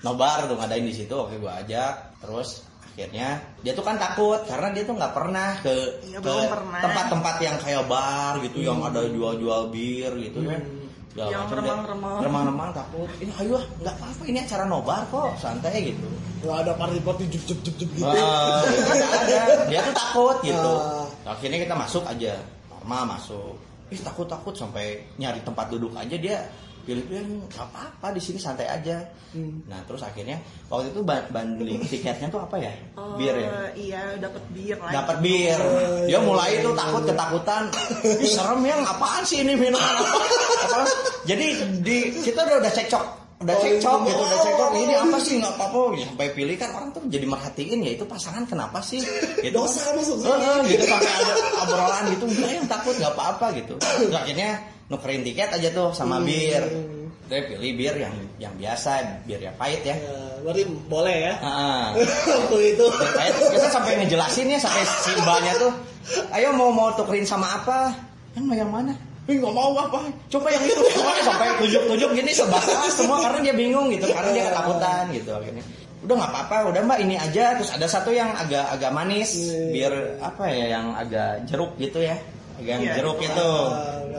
[0.00, 2.64] nobar tuh ngadain di situ oke gue ajak terus
[3.00, 3.28] akhirnya
[3.60, 5.72] dia tuh kan takut karena dia tuh nggak pernah ke
[6.04, 6.32] Iya, ke
[6.76, 10.60] tempat-tempat yang kayak bar gitu yang ada jual-jual bir gitu kan
[11.10, 12.18] Segala Yang macam dia- remang-remang.
[12.22, 16.06] remang-remang takut ini ayo ah, nggak apa-apa ini acara nobar kok santai gitu
[16.40, 18.06] Nggak ada party-party jup jup jup jup gitu.
[18.06, 19.40] Nggak ada.
[19.68, 20.72] Dia tuh takut gitu.
[20.72, 21.04] Ah.
[21.28, 22.32] Akhirnya kita masuk aja.
[22.72, 23.60] Normal masuk.
[23.92, 26.48] Ih takut-takut sampai nyari tempat duduk aja dia
[26.90, 28.98] pilih-pilih nggak apa-apa di sini santai aja.
[29.30, 29.62] Hmm.
[29.70, 32.74] Nah terus akhirnya waktu itu bundling tiketnya tuh apa ya?
[33.14, 33.46] Bir ya.
[33.46, 34.74] Oh, Iya, dapat bir.
[34.74, 35.58] Dapat bir.
[36.10, 37.70] Dia mulai itu takut ketakutan.
[38.02, 39.78] Ih serem yang apaan sih ini minum?
[41.30, 41.46] Jadi
[41.78, 43.04] di kita udah udah cekcok
[43.40, 44.08] udah Oh, cekcok iya.
[44.12, 47.24] gitu udah cekcok ini apa sih nggak apa-apa Ya, sampai pilih kan orang tuh jadi
[47.24, 49.00] merhatiin ya itu pasangan kenapa sih
[49.40, 50.28] gitu Dosa masuk sini.
[50.28, 53.74] Heeh, gitu sampai ada obrolan gitu enggak yang takut nggak apa-apa gitu
[54.12, 56.66] akhirnya nukerin tiket aja tuh sama bir
[57.30, 59.94] dia pilih bir yang yang biasa bir yang pahit ya
[60.40, 61.34] Ya, berarti boleh ya.
[62.32, 62.84] Waktu itu.
[62.88, 65.72] Kayak kita sampai ngejelasin ya sampai si mbaknya tuh,
[66.32, 67.92] ayo mau mau tukerin sama apa?
[68.32, 68.96] Yang mau yang mana?
[69.28, 70.08] Ih nggak mau apa?
[70.32, 70.80] Coba yang itu.
[71.20, 75.64] sampai tunjuk-tunjuk gini sebahas semua karena dia bingung gitu, karena dia ketakutan gitu akhirnya.
[76.08, 77.60] Udah nggak apa-apa, udah mbak ini aja.
[77.60, 79.36] Terus ada satu yang agak agak manis,
[79.76, 82.16] biar apa ya yang agak jeruk gitu ya,
[82.62, 82.92] yang Iya.
[82.94, 83.50] jeruk itu.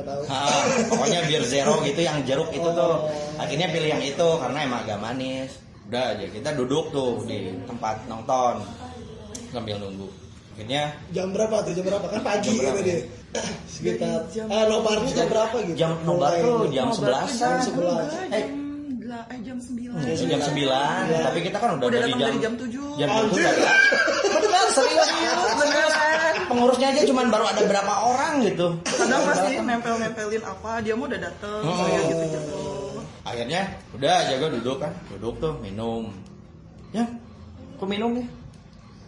[0.01, 0.21] Tahu.
[0.25, 0.49] Ah,
[0.87, 3.05] pokoknya bir zero gitu yang jeruk itu tuh.
[3.37, 5.61] Akhirnya pilih yang itu karena emang agak manis.
[5.85, 8.65] Udah aja kita duduk tuh di tempat nonton
[9.47, 10.09] sambil nunggu.
[10.51, 11.71] Akhirnya Jam berapa tuh?
[11.71, 12.05] Jam berapa?
[12.07, 12.97] Kan pagi Jam berapa gitu ya?
[12.97, 13.43] dia.
[13.65, 15.75] Sekitar jam- eh nobarnya jam berapa gitu?
[15.77, 18.09] jam nobar tuh jam Oh, 11 jam sebelas.
[18.09, 18.33] 11.
[18.33, 18.45] Eh.
[19.21, 19.91] Eh jam 9.
[20.01, 21.19] jam, jam 9 Iya.
[21.21, 22.83] tapi kita kan udah, Udah dari jam dari jam 7.
[22.97, 23.43] jam Anjir.
[23.43, 23.75] itu udah
[24.43, 25.09] bener serius.
[26.51, 28.67] Pengurusnya aja cuman baru ada berapa orang gitu.
[28.83, 31.75] Kadang masih nempel-nempelin apa, dia mau udah dateng Oh.
[31.87, 32.59] kayak gitu-gitu.
[33.21, 33.61] akhirnya
[33.95, 34.91] udah jaga duduk kan.
[35.15, 36.11] Duduk tuh minum.
[36.91, 37.07] Ya
[37.79, 38.27] kok minum ya?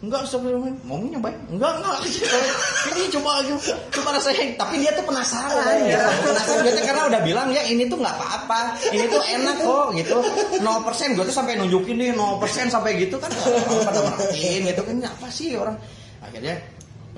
[0.04, 1.96] Enggak sebelumnya mau nyobain enggak enggak.
[2.92, 3.56] Ini coba aja
[3.88, 5.80] coba rasain tapi dia tuh penasaran.
[5.88, 6.60] Ya penasaran.
[6.60, 8.76] Dia tuh karena udah bilang ya ini tuh nggak apa-apa.
[8.92, 10.16] Ini tuh enak kok gitu.
[10.60, 13.32] 0% gue tuh sampai nunjukin nih 0% sampai gitu kan.
[13.32, 15.76] Pada merhatiin gitu kan apa sih orang?
[16.20, 16.56] Akhirnya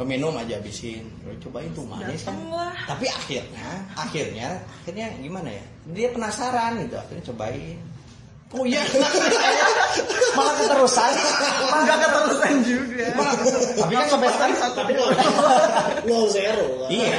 [0.02, 1.06] minum aja habisin.
[1.22, 2.36] Gue cobain tuh manis kan.
[2.84, 5.64] Tapi akhirnya akhirnya akhirnya gimana ya?
[5.88, 7.78] Dia penasaran gitu akhirnya cobain.
[8.54, 8.78] Oh iya.
[10.36, 11.10] Malah keterusan.
[11.72, 13.06] Enggak keterusan juga.
[13.76, 14.92] tapi kan sampai sekarang Tapi
[16.04, 16.66] nol zero.
[16.86, 17.16] iya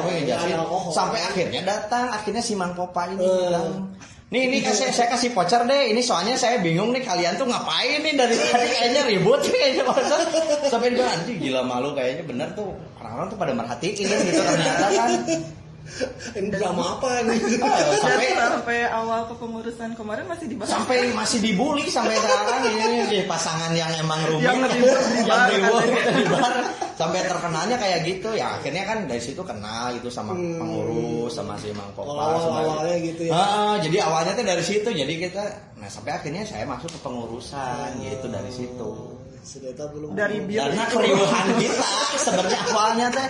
[0.00, 0.90] ngejelasin alkohol.
[0.90, 3.28] sampai akhirnya datang akhirnya si Mang Popa ini Eh.
[3.44, 3.92] bilang
[4.30, 5.90] Nih, ini kasih, saya kasih voucher deh.
[5.90, 9.84] Ini soalnya saya bingung nih kalian tuh ngapain nih dari tadi kayaknya ribut nih kayaknya
[9.90, 10.20] voucher.
[10.70, 12.70] Sampai gue anjing gila malu kayaknya bener tuh
[13.02, 15.10] orang-orang tuh pada merhatiin gitu ternyata kan.
[16.32, 17.38] Ini drama apa nih?
[17.60, 20.70] Oh, sampai Dan sampai awal kepengurusan kemarin masih dibahas.
[20.70, 24.58] sampai masih dibully sampai sekarang ini pasangan yang emang rumit Yang
[25.20, 25.98] yang bar, ribut katanya.
[25.98, 26.52] gitu di bar
[26.94, 30.56] sampai terkenalnya kayak gitu ya akhirnya kan dari situ kenal gitu sama Hmm.
[30.56, 33.32] pengurus sama si Mang sama- awalnya gitu ya.
[33.32, 35.42] Heeh, jadi awalnya tuh dari situ jadi kita
[35.74, 38.90] nah sampai akhirnya saya masuk ke pengurusan gitu dari situ
[39.40, 41.84] Sedeta belum Dari bir karena keriuhan kita
[42.20, 43.28] sebenarnya awalnya teh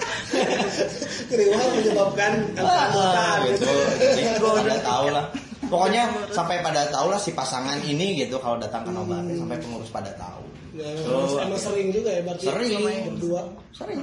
[1.30, 3.66] keriuhan menyebabkan Ah, gitu.
[3.98, 5.26] Jadi tahu lah.
[5.72, 9.86] Pokoknya sampai pada tahu lah si pasangan ini gitu kalau datang ke nobar sampai pengurus
[9.94, 10.42] pada tahu.
[10.74, 12.74] Ya, So, emang, emang sering juga ya berarti Sering.
[13.14, 13.42] berdua.
[13.70, 13.98] Sering.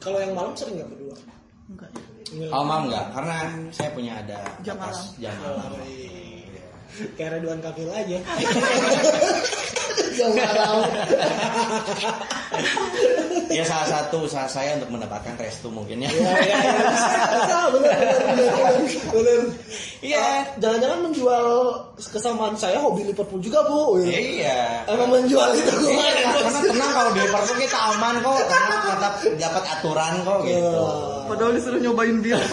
[0.00, 1.16] Kalau yang malam sering nggak berdua?
[1.68, 1.90] Enggak.
[2.48, 3.36] Oh maaf enggak, karena
[3.76, 5.04] saya punya ada Jam malam.
[5.20, 5.68] Jam malam.
[6.92, 7.08] Oh, iya.
[7.08, 7.16] Iya.
[7.16, 8.18] Kayak Ridwan Kamil aja.
[10.12, 10.84] Malam.
[13.52, 16.08] Ya salah satu usaha saya untuk mendapatkan restu mungkin ya.
[16.08, 17.60] Ya, ya, ya.
[17.68, 17.96] Bener,
[18.32, 18.52] bener,
[19.12, 19.40] bener.
[20.00, 20.20] Iya.
[20.20, 21.46] Ah, Jangan-jangan menjual
[22.00, 24.00] kesamaan saya hobi Liverpool juga bu.
[24.04, 24.88] Iya.
[24.88, 25.92] Emang menjual itu gue.
[25.96, 30.84] Iya, karena tenang kalau di Liverpool kita aman kok, karena tetap dapat aturan kok gitu.
[31.28, 32.40] Padahal disuruh nyobain bir.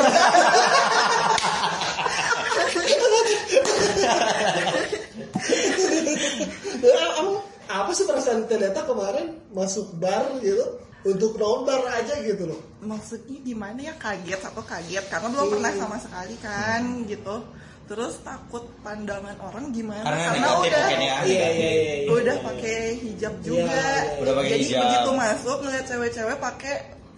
[6.80, 7.44] Ya, emang
[7.90, 10.62] apa sih perasaan Tedeta kemarin masuk bar gitu
[11.10, 12.62] untuk nobar aja gitu loh.
[12.86, 17.42] Maksudnya gimana ya kaget atau kaget karena belum pernah sama sekali kan gitu.
[17.90, 20.98] Terus takut pandangan orang gimana Karena karena udah ya.
[21.02, 21.70] Iya iya iya.
[22.06, 22.14] iya.
[22.14, 23.58] udah pakai hijab juga.
[23.66, 24.22] Iya, iya.
[24.22, 24.82] Udah pakai Jadi hijab.
[24.86, 26.76] begitu masuk ngeliat cewek-cewek pakai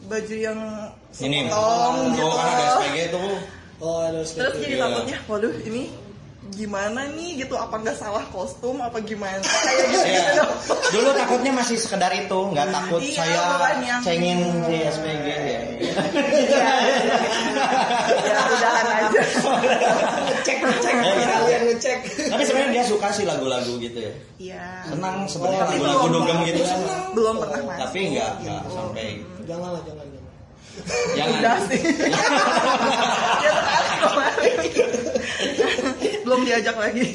[0.08, 0.60] baju yang
[1.20, 2.24] Ini, sepotong gitu.
[2.24, 3.36] tuh kan ada SPG tuh.
[3.84, 4.84] Oh ada Terus jadi Iya.
[4.88, 5.84] takutnya, waduh ini
[6.52, 10.20] gimana nih gitu apa nggak salah kostum apa gimana kayak gitu Iya.
[10.20, 10.52] gitu dong.
[10.92, 13.40] Dulu takutnya masih sekedar itu, nggak takut Iya, saya
[13.80, 15.60] yang- cengin si SPG ya.
[15.82, 15.92] ya
[18.52, 19.22] udahan aja
[20.22, 21.28] Ngecek ngecek Oh, iya.
[21.34, 21.98] kalian ngecek.
[22.28, 24.14] Tapi sebenarnya dia suka sih lagu-lagu gitu ya.
[24.38, 24.64] Iya.
[24.88, 26.62] Senang sebenarnya Oh, lagu-lagu dugem gitu.
[27.14, 27.80] Belum pernah masuk.
[27.82, 29.08] Tapi nggak nggak sampai.
[29.44, 30.06] Jangan lah, jangan.
[30.06, 30.20] jangan.
[31.14, 31.36] Jangan.
[31.36, 31.82] Udah sih.
[33.44, 33.52] ya
[34.00, 34.56] kemarin.
[36.42, 37.06] Belum diajak lagi.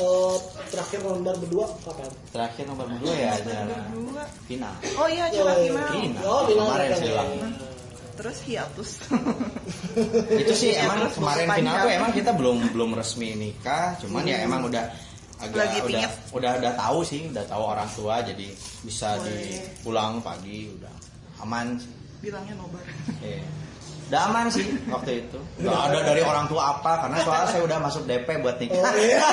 [0.00, 0.36] Eh,
[0.72, 2.08] terakhir nomor berdua kapan?
[2.32, 3.84] Terakhir nomor dua ya acara
[4.48, 4.72] final.
[4.96, 5.68] Oh iya, coba Oh, iya.
[5.76, 5.92] final.
[5.92, 6.22] Final.
[6.24, 7.12] Oh, final Kemarin sih.
[7.12, 7.30] Bang.
[8.16, 8.90] Terus hiatus.
[10.40, 14.72] itu sih emang kemarin final tuh emang kita belum belum resmi nikah cuman ya emang
[14.72, 14.88] udah
[15.36, 18.48] agak Lagi udah udah udah tahu sih udah tahu orang tua jadi
[18.80, 19.36] bisa Boleh.
[19.36, 20.94] dipulang pagi udah
[21.44, 21.76] aman
[22.24, 22.84] Bilangnya nobar.
[23.20, 23.44] Iya.
[24.10, 25.38] Udah aman sih waktu itu.
[25.62, 28.82] Nggak ada dari orang tua apa karena soalnya saya udah masuk DP buat nikah.
[28.82, 29.22] Oh iya.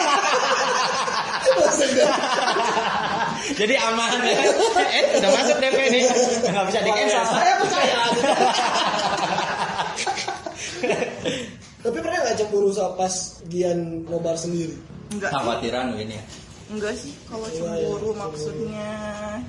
[3.57, 4.37] Jadi aman ya.
[4.85, 6.05] Eh udah masuk DP nih.
[6.45, 7.25] Nggak bisa di cancel.
[7.25, 8.05] Saya percaya.
[11.81, 14.77] Tapi pernah nggak cemburu sama pas Gian nobar sendiri?
[15.09, 16.23] Enggak khawatiran mungkin ya.
[16.69, 17.17] Enggak sih.
[17.25, 18.93] Kalau cemburu iya, maksudnya.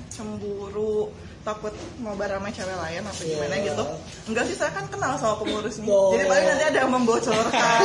[0.09, 3.31] Cemburu takut mau sama cewek lain atau Iya.
[3.33, 3.83] gimana gitu.
[4.27, 5.87] Enggak sih, saya kan kenal sama pengurusnya.
[5.87, 6.11] Oh.
[6.11, 7.79] Jadi paling nanti ada yang membocorkan.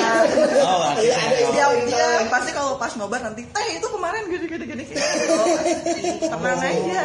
[0.61, 1.53] oh Iya, iya, tahu.
[1.55, 1.85] dia, iya.
[1.87, 5.01] dia pasti kalau pas nobar nanti, eh itu kemarin gini gini gini gini.
[5.31, 5.47] Oh,
[6.21, 7.03] tenang aja.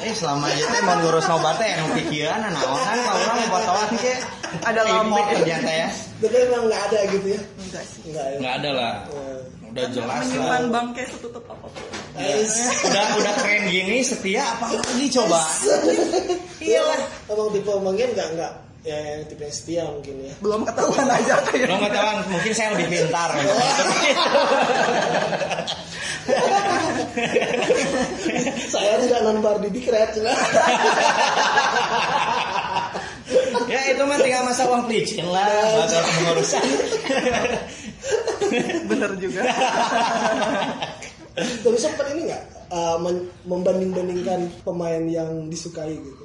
[0.00, 3.90] Eh selama itu teh mau ngurus nobatnya yang pikiran naon kan kalau orang mau fotoan
[3.96, 4.14] ke
[4.54, 5.20] Ada lambe.
[5.34, 5.88] ternyata ya
[6.22, 7.40] Tapi emang nggak ada gitu ya?
[7.58, 8.00] Enggak sih.
[8.06, 8.36] Nggak ya?
[8.38, 11.84] nggak ada lah Eh, udah jelas Menyimpan lah bangke setutup apa pun.
[12.14, 15.42] Udah udah keren gini setia apa lagi coba
[16.64, 17.00] Iyalah.
[17.26, 18.52] Emang tipe mungkin nggak nggak
[18.86, 20.34] ya yang tipe setia mungkin ya.
[20.38, 21.66] Belum ketahuan aja kayak.
[21.74, 23.30] nggak tahu mungkin saya lebih pintar
[28.74, 30.14] Saya tidak nonbar di dikret.
[33.72, 36.62] ya itu mah tinggal masa uang pelicin lah bakal pengurusan
[38.88, 39.42] Bener juga.
[41.34, 42.96] Tapi sempat ini nggak uh,
[43.44, 46.24] membanding-bandingkan pemain yang disukai gitu?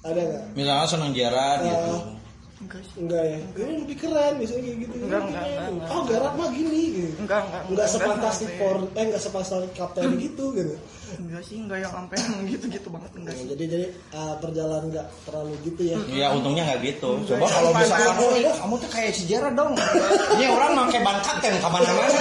[0.00, 0.44] Ada nggak?
[0.56, 2.19] misalnya senang jarak gitu
[2.60, 2.96] Enggak sih.
[3.00, 3.38] Enggak ya.
[3.56, 4.94] Ini lebih keren misalnya kayak gitu.
[5.00, 5.88] Enggak, enggak, enggak, enggak.
[5.90, 7.08] Oh, Garat mah gini gitu.
[7.18, 7.62] Enggak, enggak.
[7.66, 10.74] Enggak sepantas di sampai- for eh enggak sepantas kapten gitu gitu.
[11.10, 13.48] Enggak sih, enggak yang sampai yang gitu-gitu banget enggak Nah, sih.
[13.50, 15.96] jadi jadi uh, perjalanan enggak terlalu gitu ya.
[16.06, 17.10] Ya untungnya nggak gitu.
[17.16, 19.72] Enggak, Coba kalau misalkan, oh iya, kamu tuh kayak sejarah dong.
[20.36, 22.20] Ini orang pakai ban kapten ke mana-mana.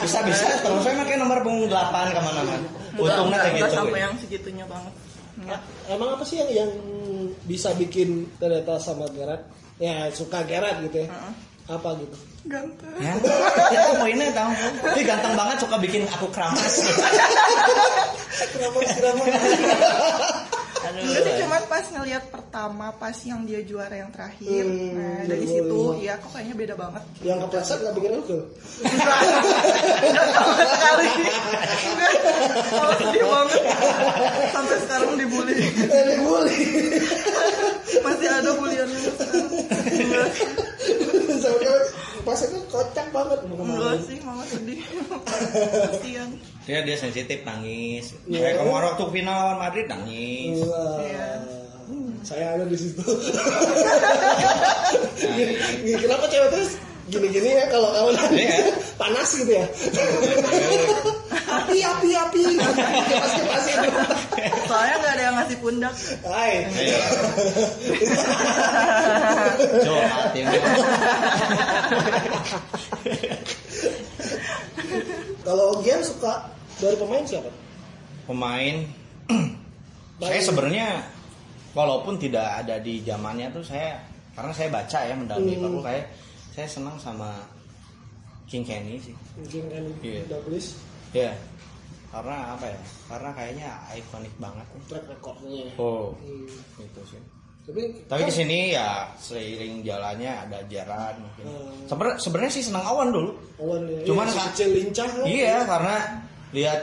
[0.00, 0.44] Bisa bisa.
[0.58, 1.76] Terus saya pakai nomor punggung 8
[2.10, 2.54] ke mana-mana.
[2.92, 3.78] Untungnya kayak enggak gitu.
[3.78, 4.94] sampai yang segitunya banget.
[5.48, 6.70] Ah, Emang apa sih yang yang
[7.48, 9.42] bisa bikin ternyata sama Gerard?
[9.80, 11.08] Ya suka Gerard gitu ya.
[11.08, 11.32] Heeh.
[11.72, 12.16] Apa gitu?
[12.50, 12.94] Ganteng.
[12.98, 14.50] Ya, itu poinnya tahu.
[14.98, 16.74] Dia ganteng banget suka bikin aku keramas.
[18.52, 19.30] Keramas keramas.
[20.82, 21.06] Aduh.
[21.06, 24.66] Enggak sih cuma pas ngelihat pertama pas yang dia juara yang terakhir.
[24.66, 25.54] Hmm, nah, dari 2005.
[25.54, 27.02] situ ya kok kayaknya beda banget.
[27.22, 28.22] yang kepleset nggak bikin lu
[30.32, 31.08] sama sekali.
[32.74, 33.60] Malah sedih banget.
[34.50, 35.54] Sampai sekarang dibully.
[35.54, 36.58] Eh, dibully.
[38.02, 38.90] Masih ada sekarang.
[42.22, 44.78] Pas itu kocak banget mau Enggak sih, malah sedih.
[45.90, 46.30] Kasihan.
[46.62, 48.14] Dia dia sensitif nangis.
[48.30, 48.38] Iya.
[48.38, 50.56] Kayak kemarin waktu final lawan Madrid nangis.
[50.62, 51.28] Wah, Iya.
[52.22, 53.02] Saya ada di situ.
[55.82, 56.70] Kenapa cewek terus
[57.02, 58.58] gini-gini ya kalau kamu nangis Iya.
[59.00, 59.66] panas gitu ya?
[61.62, 62.42] api api api.
[62.54, 63.78] Kipas kipasin.
[64.64, 65.94] Soalnya nggak ada yang ngasih pundak.
[66.22, 66.52] Hai.
[66.70, 67.00] Iya.
[69.82, 70.30] Coba
[75.42, 76.34] Kalau Gian suka
[76.78, 77.50] dari pemain siapa?
[78.22, 78.86] pemain
[80.22, 81.02] saya sebenarnya
[81.74, 83.98] walaupun tidak ada di zamannya tuh saya
[84.38, 85.82] karena saya baca ya mendalami Hmm.
[85.82, 86.06] Kayak
[86.52, 87.32] saya senang sama
[88.44, 90.22] King Kenny sih Mungkin kan Iya.
[90.26, 90.76] Douglas
[91.10, 91.32] ya
[92.08, 95.64] karena apa ya karena kayaknya ikonik banget track recordnya.
[95.76, 96.44] oh Hmm.
[96.78, 97.22] itu sih
[97.62, 101.86] Tapi tapi ke sini ya seiring jalannya ada Gerard mungkin Hmm.
[101.86, 104.02] Sebenarnya sebenarnya sih senang Awan dulu Awan ya.
[104.04, 105.24] Cuman Iya, si kan- kecil lincah kan?
[105.24, 105.96] iya karena
[106.52, 106.80] lihat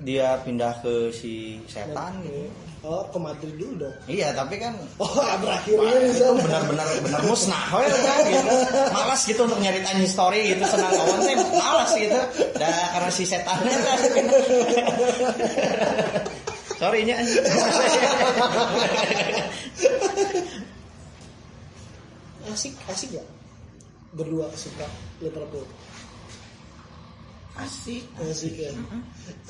[0.00, 1.32] dia pindah ke si
[1.64, 2.50] setan gitu
[2.82, 3.94] Oh, ke Madrid dulu dong.
[4.10, 5.06] Iya, tapi kan Oh,
[5.38, 6.34] berakhirnya di itu sana.
[6.42, 8.50] benar-benar benar musnah we, kan, gitu.
[8.90, 12.18] Malas gitu untuk nyeritain history gitu senang kawan teh malas gitu.
[12.58, 13.98] Dah karena si setannya kan.
[16.82, 17.22] Sorry nya.
[22.50, 23.26] Asik, asik gak?
[24.12, 24.90] Berdua suka
[25.22, 25.64] Liverpool.
[27.52, 28.04] Asik.
[28.16, 28.72] Asik ya.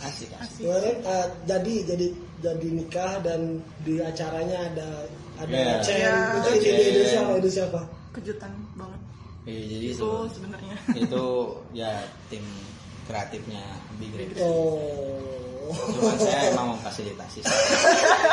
[0.02, 0.62] Asik asik.
[0.66, 2.06] Kemarin eh, jadi jadi
[2.42, 4.88] jadi nikah dan di acaranya ada
[5.38, 5.74] ada Iya.
[5.80, 5.96] Chen.
[6.02, 6.14] Iya.
[6.42, 7.32] Itu ide, ide, ide siapa?
[7.38, 7.80] Ide siapa?
[8.12, 9.00] Kejutan banget.
[9.42, 11.24] Iya, jadi itu itu sebenarnya itu
[11.74, 11.90] ya
[12.26, 12.44] tim
[13.06, 13.62] kreatifnya
[13.98, 14.38] Big Red.
[14.38, 15.18] Oh.
[15.72, 17.40] Cuman saya emang memfasilitasi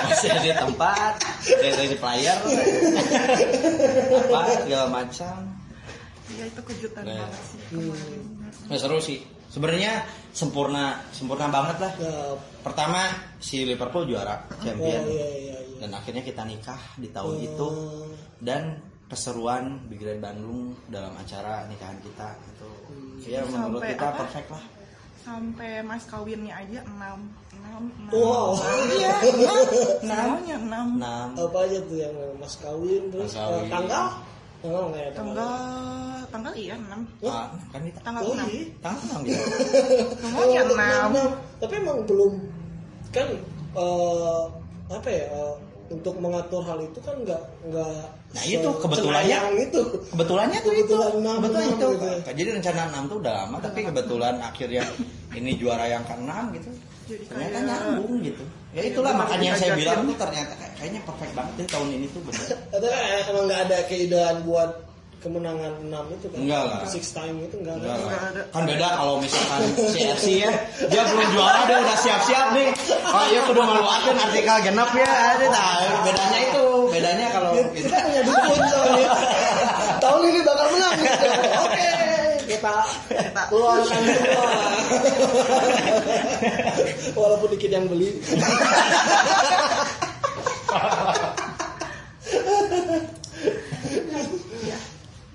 [0.04, 2.36] Masih di tempat Dari player
[4.28, 5.38] Apa segala macam
[6.30, 7.16] ya itu kejutan Nah.
[7.24, 8.22] banget sih kemarin
[8.68, 13.02] Nah, seru sih Sebenarnya sempurna Sempurna banget lah Ya, Pertama
[13.38, 15.78] si Liverpool juara oh Champion iya iya iya.
[15.78, 17.44] Dan akhirnya kita nikah di tahun Oh.
[17.44, 17.70] itu
[18.38, 22.70] Dan keseruan Big Red Bandung dalam acara nikahan kita itu
[23.26, 24.20] ya menurut Sampai kita apa?
[24.22, 24.66] perfect lah
[25.20, 27.20] sampai mas kawinnya aja enam
[27.52, 28.56] enam enam Wow.
[28.88, 29.14] iya
[30.00, 33.60] semuanya enam enam Apa aja tuh yang mas kawin terus Mas kawin.
[33.60, 34.06] eh, tanggal?
[34.60, 35.12] Tanggal nggak ya?
[35.14, 35.52] tanggal
[36.30, 38.64] tanggal iya enam Ah, kan kita tanggal Oh, enam iya.
[38.80, 39.42] tanggal enam gitu
[40.20, 41.30] semuanya Oh, enam enam.
[41.58, 42.34] Tapi emang belum
[43.10, 43.28] kan
[43.74, 44.44] eh,
[44.90, 45.56] apa ya eh,
[45.90, 49.38] untuk mengatur hal itu kan nggak nggak Nah, itu kebetulannya.
[49.60, 49.82] itu.
[50.06, 52.20] kebetulannya tuh itu Kebetulan enam, kebetulan enam itu gitu ya.
[52.30, 54.84] jadi rencana enam tuh udah lama tapi kebetulan akhirnya
[55.32, 56.70] ini juara yang keenam gitu
[57.08, 61.02] Jadi ternyata kayak- nyambung gitu ya itulah benar makanya saya bilang tuh ternyata kayak- kayaknya
[61.04, 64.72] perfect banget deh tahun ini tuh bener Atau eh, emang nggak ada keindahan buat
[65.20, 66.40] kemenangan enam itu kan?
[66.40, 66.80] Enggak lah.
[66.88, 67.92] Six time itu enggak ada.
[67.92, 70.52] Enggak kan beda kalau misalkan CFC ya
[70.88, 72.72] dia belum juara dia udah siap-siap nih
[73.04, 78.22] oh iya kudu ngeluarin artikel genap ya ada tahu bedanya itu bedanya kalau Kita punya
[78.24, 79.12] dukun soalnya.
[80.00, 81.28] Tahun ini bakal menang gitu.
[81.68, 81.90] Oke,
[82.48, 82.76] kita
[83.12, 83.44] Kita.
[83.52, 84.48] keluarkan semua.
[87.20, 88.16] Walaupun dikit yang beli.
[94.64, 94.78] Ya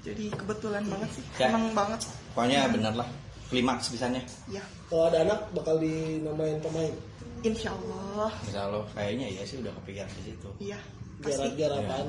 [0.04, 1.24] jadi kebetulan banget sih.
[1.40, 1.48] Ya.
[1.48, 2.00] emang banget.
[2.36, 3.08] Pokoknya bener lah.
[3.48, 4.20] Klimaks bisanya.
[4.52, 4.60] Ya.
[4.92, 6.92] Kalau ada anak bakal dinamain pemain.
[7.40, 8.28] insya Allah.
[8.44, 8.84] Insya Allah.
[8.92, 10.48] Kayaknya ya sih udah kepikiran di situ.
[10.60, 10.78] Iya
[11.24, 12.06] Biar biar apaan?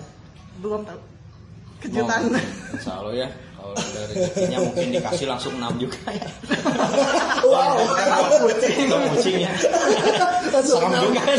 [0.59, 0.99] belum tahu.
[1.83, 2.21] Kejutan.
[2.31, 3.27] Mau- Insya Allah ya
[3.65, 6.29] kalau ada rezekinya mungkin dikasih langsung 6 juga ya.
[7.45, 7.77] Wow.
[7.77, 9.53] Untuk kucingnya.
[10.49, 11.01] Langsung serem enam.
[11.05, 11.37] juga ya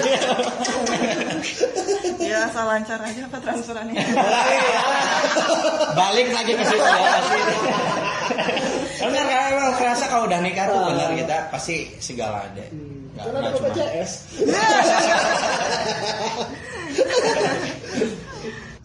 [2.17, 3.95] ya asal lancar aja apa transferannya?
[5.99, 7.39] Balik lagi ke situ ya pasti.
[8.99, 12.65] Benar kan emang kerasa kalau udah nikah tuh benar kita pasti segala ada.
[12.67, 14.11] Nggak- Kan ada nggak cuma- BPJS.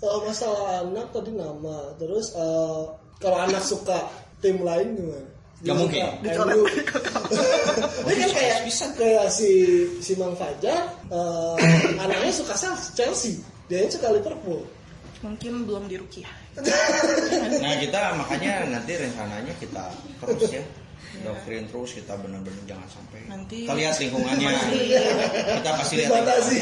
[0.02, 2.82] Kalau masalah anak tadi nama, terus eh,
[3.22, 4.10] kalau anak suka
[4.42, 5.30] tim lain gimana?
[5.62, 6.06] Gak Dia mungkin.
[6.26, 6.62] kamu.
[8.10, 8.58] Ini kan kayak
[8.98, 9.50] kayak si
[10.02, 11.56] si Mang Fajar, eh,
[12.02, 12.58] anaknya suka
[12.98, 14.66] Chelsea, dia suka Liverpool.
[15.22, 16.34] mungkin belum di Rukiah
[17.64, 19.86] nah kita makanya nanti rencananya kita
[20.18, 20.64] terus ya
[21.22, 24.90] doktrin terus kita benar-benar jangan sampai Nanti- kita lihat lingkungannya Masih-
[25.54, 26.58] kita pasti lihat Dibatasi.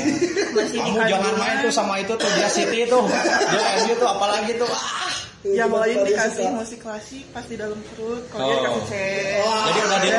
[0.74, 4.52] kamu di jangan main tuh sama itu tuh dia City tuh dia MU tuh apalagi
[4.56, 5.14] tuh ah.
[5.42, 6.58] yang Tiba-tiba lain dia dikasih suka.
[6.58, 8.50] musik klasik pas di dalam perut kalau Oh.
[8.50, 9.64] dia dikasih cek Wah.
[9.66, 10.18] jadi udah di ya,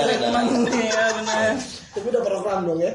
[0.00, 1.52] treatment gitu ya benar
[1.90, 2.92] Tapi udah program dong ya,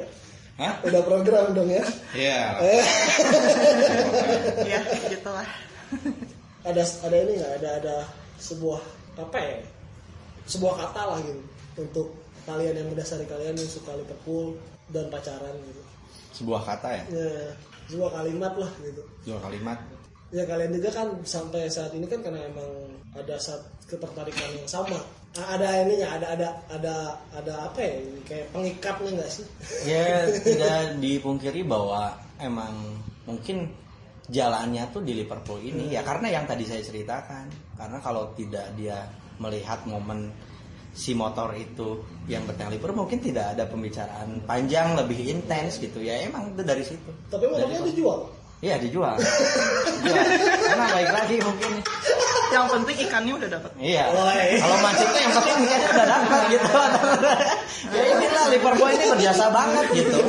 [0.55, 0.73] Hah?
[0.81, 1.83] udah program dong ya.
[2.11, 2.39] Iya.
[2.59, 2.83] Eh,
[4.65, 5.47] ya gitulah
[6.63, 7.51] ada ada ini nggak?
[7.59, 7.95] Ada ada
[8.37, 8.81] sebuah
[9.17, 9.57] apa ya?
[10.45, 11.41] Sebuah kata lah gitu
[11.75, 12.07] untuk
[12.45, 14.55] kalian yang mendasari kalian yang suka Liverpool
[14.93, 15.81] dan pacaran gitu.
[16.35, 17.31] Sebuah kata ya, Ya,
[17.89, 19.01] sebuah kalimat lah gitu.
[19.25, 19.79] dua kalimat.
[20.33, 22.69] Ya kalian juga kan sampai saat ini kan karena emang
[23.15, 24.99] ada saat ketertarikan yang sama.
[25.35, 26.11] Ada ini nggak?
[26.21, 26.95] Ada ada ada
[27.35, 27.93] ada apa ya?
[28.03, 29.45] Ini Kayak pengikatnya nggak sih?
[29.87, 33.71] Ya tidak dipungkiri bahwa emang mungkin
[34.27, 37.45] jalannya tuh di Liverpool ini ya karena yang tadi saya ceritakan
[37.77, 39.05] karena kalau tidak dia
[39.37, 40.31] melihat momen
[40.95, 46.23] si motor itu yang bertengah Liverpool mungkin tidak ada pembicaraan panjang lebih intens gitu ya
[46.23, 48.19] emang itu dari situ Tapi motornya Dari- dijual.
[48.63, 49.19] Iya dijual.
[49.19, 50.25] dijual.
[50.63, 51.71] Karena baik lagi mungkin.
[52.45, 54.03] yang penting ikannya udah dapat Iya.
[54.63, 56.71] Kalau mancingnya yang penting ikannya udah dapat gitu.
[57.91, 60.19] ya inilah Liverpool ini berjasa banget gitu.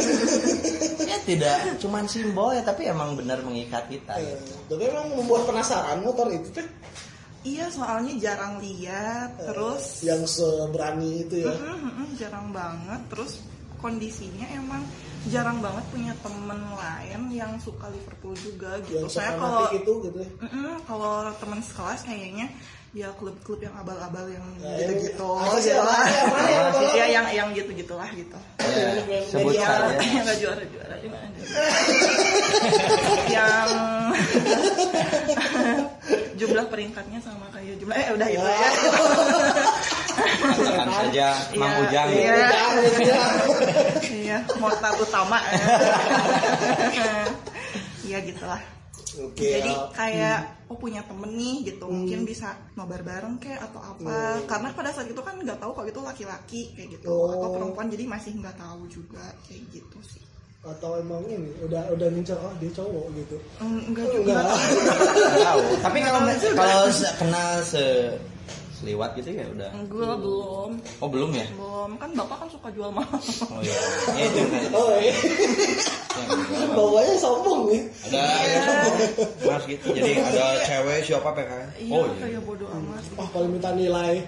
[1.06, 4.18] Ya tidak cuman simbol ya tapi emang benar mengikat kita.
[4.18, 4.52] Gitu.
[4.66, 6.66] Tapi emang membuat penasaran motor itu teh
[7.46, 11.54] iya soalnya jarang lihat terus yang seberani itu ya.
[11.54, 13.38] Mm, mm, mm, jarang banget terus
[13.76, 14.82] kondisinya emang
[15.26, 20.18] jarang banget punya temen lain yang suka Liverpool juga gitu Yang saya kalau itu gitu
[20.18, 20.30] ya.
[20.82, 22.46] Kalau teman sekelas kayaknya
[22.92, 25.28] ya klub-klub yang abal-abal yang Nah, gitu-gitu
[25.60, 26.06] gitu lah
[26.72, 26.88] sih?
[26.96, 29.68] ya yang yang gitu-gitulah gitu Ya, sebut Media.
[29.68, 30.00] saja.
[30.00, 31.16] yang nggak juara-juara juga
[33.28, 33.68] yang
[36.46, 38.70] jumlah peringkatnya sama kayak jumlah eh udah itu ya
[40.16, 42.08] Katakan saja Mang Iya, Ujang.
[42.08, 42.16] iya.
[42.16, 42.40] gitu.
[42.40, 43.20] Udah, gitu ya.
[44.16, 45.38] iya mortal utama
[48.02, 48.62] iya gitulah
[49.16, 49.48] Oke.
[49.48, 54.44] Jadi ah, kayak oh punya temen nih gitu, mungkin bisa nobar bareng kayak atau apa.
[54.44, 57.32] Karena pada saat itu kan nggak tahu kalau itu laki-laki kayak gitu Oh.
[57.32, 60.20] atau perempuan, jadi masih nggak tahu juga kayak gitu sih.
[60.66, 63.36] Atau emang ini udah udah ngincar oh dia cowok gitu.
[63.62, 64.34] Mm, Enggak juga.
[65.46, 66.20] Tahu tapi kalau
[66.58, 66.80] kalau
[67.18, 67.84] kenal se
[68.76, 72.92] seliwat gitu ya udah Gue belum, oh belum ya belum kan bapak kan suka jual
[72.92, 73.16] mahal.
[73.48, 73.72] oh iya
[74.12, 75.16] ya itu kan Oh iya.
[75.16, 75.16] Ya.
[76.76, 77.82] Bawanya sombong nih.
[78.12, 78.60] ada
[79.48, 81.50] mas gitu jadi ada cewek siapa PK
[81.80, 83.02] Iya, oh iya kayak bodoh amat.
[83.16, 84.20] Oh paling minta nilai.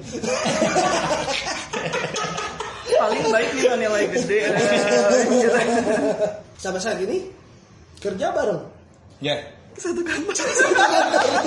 [2.90, 4.40] Paling baik nih nilai gede.
[6.62, 7.28] Sampai saat ini
[7.98, 8.62] kerja bareng.
[9.18, 9.34] ya
[9.74, 10.34] Satu kantor.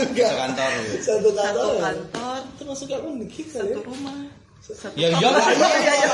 [0.07, 0.71] ke kantor.
[0.99, 1.63] Satu kantor.
[1.67, 1.81] Satu ya?
[1.83, 4.17] kantor, Termasuk yang unik kali satu rumah.
[4.61, 6.09] Satu ya iyalah Iya, iya, iya.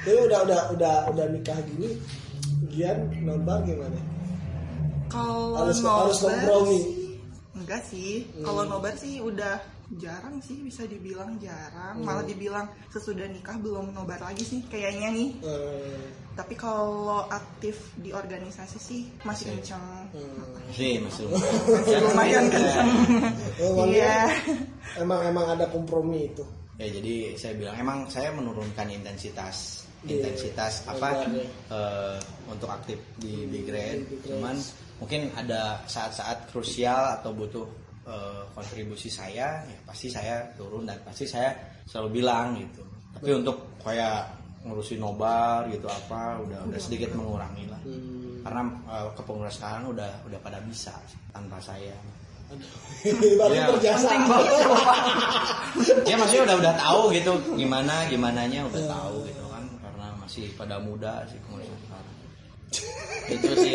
[0.00, 1.98] Jadi udah udah udah udah nikah gini,
[2.70, 3.98] Gian nobar gimana?
[5.08, 6.80] Kalau Harus- nobar harus kompromi.
[7.54, 8.24] enggak sih.
[8.40, 9.58] Kalau nobar sih udah
[9.94, 12.02] jarang sih bisa dibilang jarang.
[12.02, 15.30] Malah dibilang sesudah nikah belum nobar lagi sih kayaknya nih.
[15.40, 16.02] Eh,
[16.34, 19.80] Tapi kalau aktif di organisasi sih masih kenceng.
[20.70, 22.88] sih masih Masih lumayan kenceng.
[23.62, 24.26] oh, Iya.
[24.98, 26.42] Emang emang ada kompromi itu.
[26.76, 30.20] ya jadi saya bilang emang saya menurunkan intensitas Iya.
[30.20, 31.40] intensitas apa Oke.
[31.72, 32.16] eh,
[32.46, 34.28] untuk aktif di Big Red Big Red.
[34.28, 34.56] cuman
[35.00, 37.64] mungkin ada saat-saat krusial atau butuh
[38.06, 41.50] eh, kontribusi saya ya pasti saya turun dan pasti saya
[41.84, 42.82] selalu bilang gitu.
[43.18, 44.30] Tapi untuk kayak
[44.62, 47.78] ngurusin nobar gitu apa udah udah sedikit mengurangi lah.
[47.86, 48.42] Hmm.
[48.46, 50.94] karena eh, kepengurusan sekarang udah udah pada bisa
[51.30, 51.94] tanpa saya.
[53.38, 53.66] Baru Iya.
[53.74, 54.10] berjasa.
[56.06, 59.64] ya maksudnya udah udah tahu gitu gimana gimananya udah tahu gitu kan.
[59.82, 61.74] Karena masih pada muda sih kemudian
[63.26, 63.74] itu sih.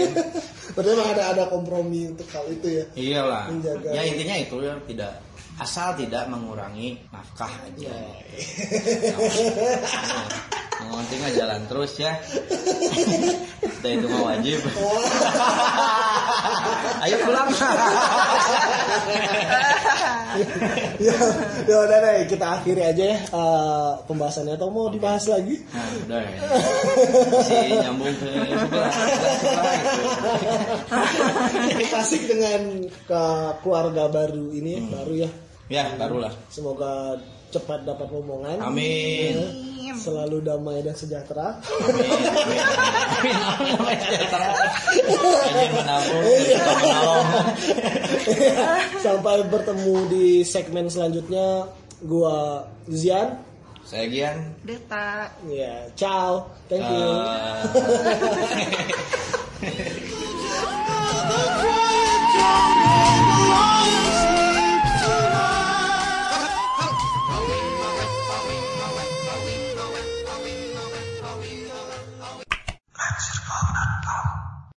[0.71, 2.85] Berarti emang ada ada kompromi untuk hal itu ya.
[2.95, 3.51] iyalah.
[3.51, 3.89] Menjaga.
[3.91, 5.19] ya intinya itu ya tidak
[5.59, 7.93] asal tidak mengurangi nafkah aja.
[10.81, 12.17] Yang penting jalan terus ya.
[13.81, 14.61] Itu mah wajib
[17.05, 17.49] ayo pulang
[21.01, 21.15] ya,
[21.67, 25.59] ya udah deh kita akhiri aja ya eh, pembahasannya atau mau dibahas lagi?
[25.71, 26.39] nah udah ya
[27.31, 28.91] masih nyambung ke sebelah
[31.67, 32.27] gitu.
[32.31, 33.23] Dengan ke
[33.65, 35.29] keluarga baru ini ya, baru ya.
[35.67, 37.19] ya barulah Semoga
[37.51, 38.57] cepat dapat omongan.
[38.63, 41.57] amin Selalu damai dan sejahtera.
[41.59, 42.61] Amin, amin,
[43.41, 43.89] amin, amin,
[45.51, 46.23] amin, menabung.
[49.03, 51.67] Sampai bertemu di segmen selanjutnya.
[52.01, 53.37] Gua Zian.
[53.85, 54.37] Saya Gian.
[54.63, 55.27] Deta.
[55.49, 56.47] Ya, ciao.
[56.69, 57.11] Thank you.
[59.61, 60.01] Eh,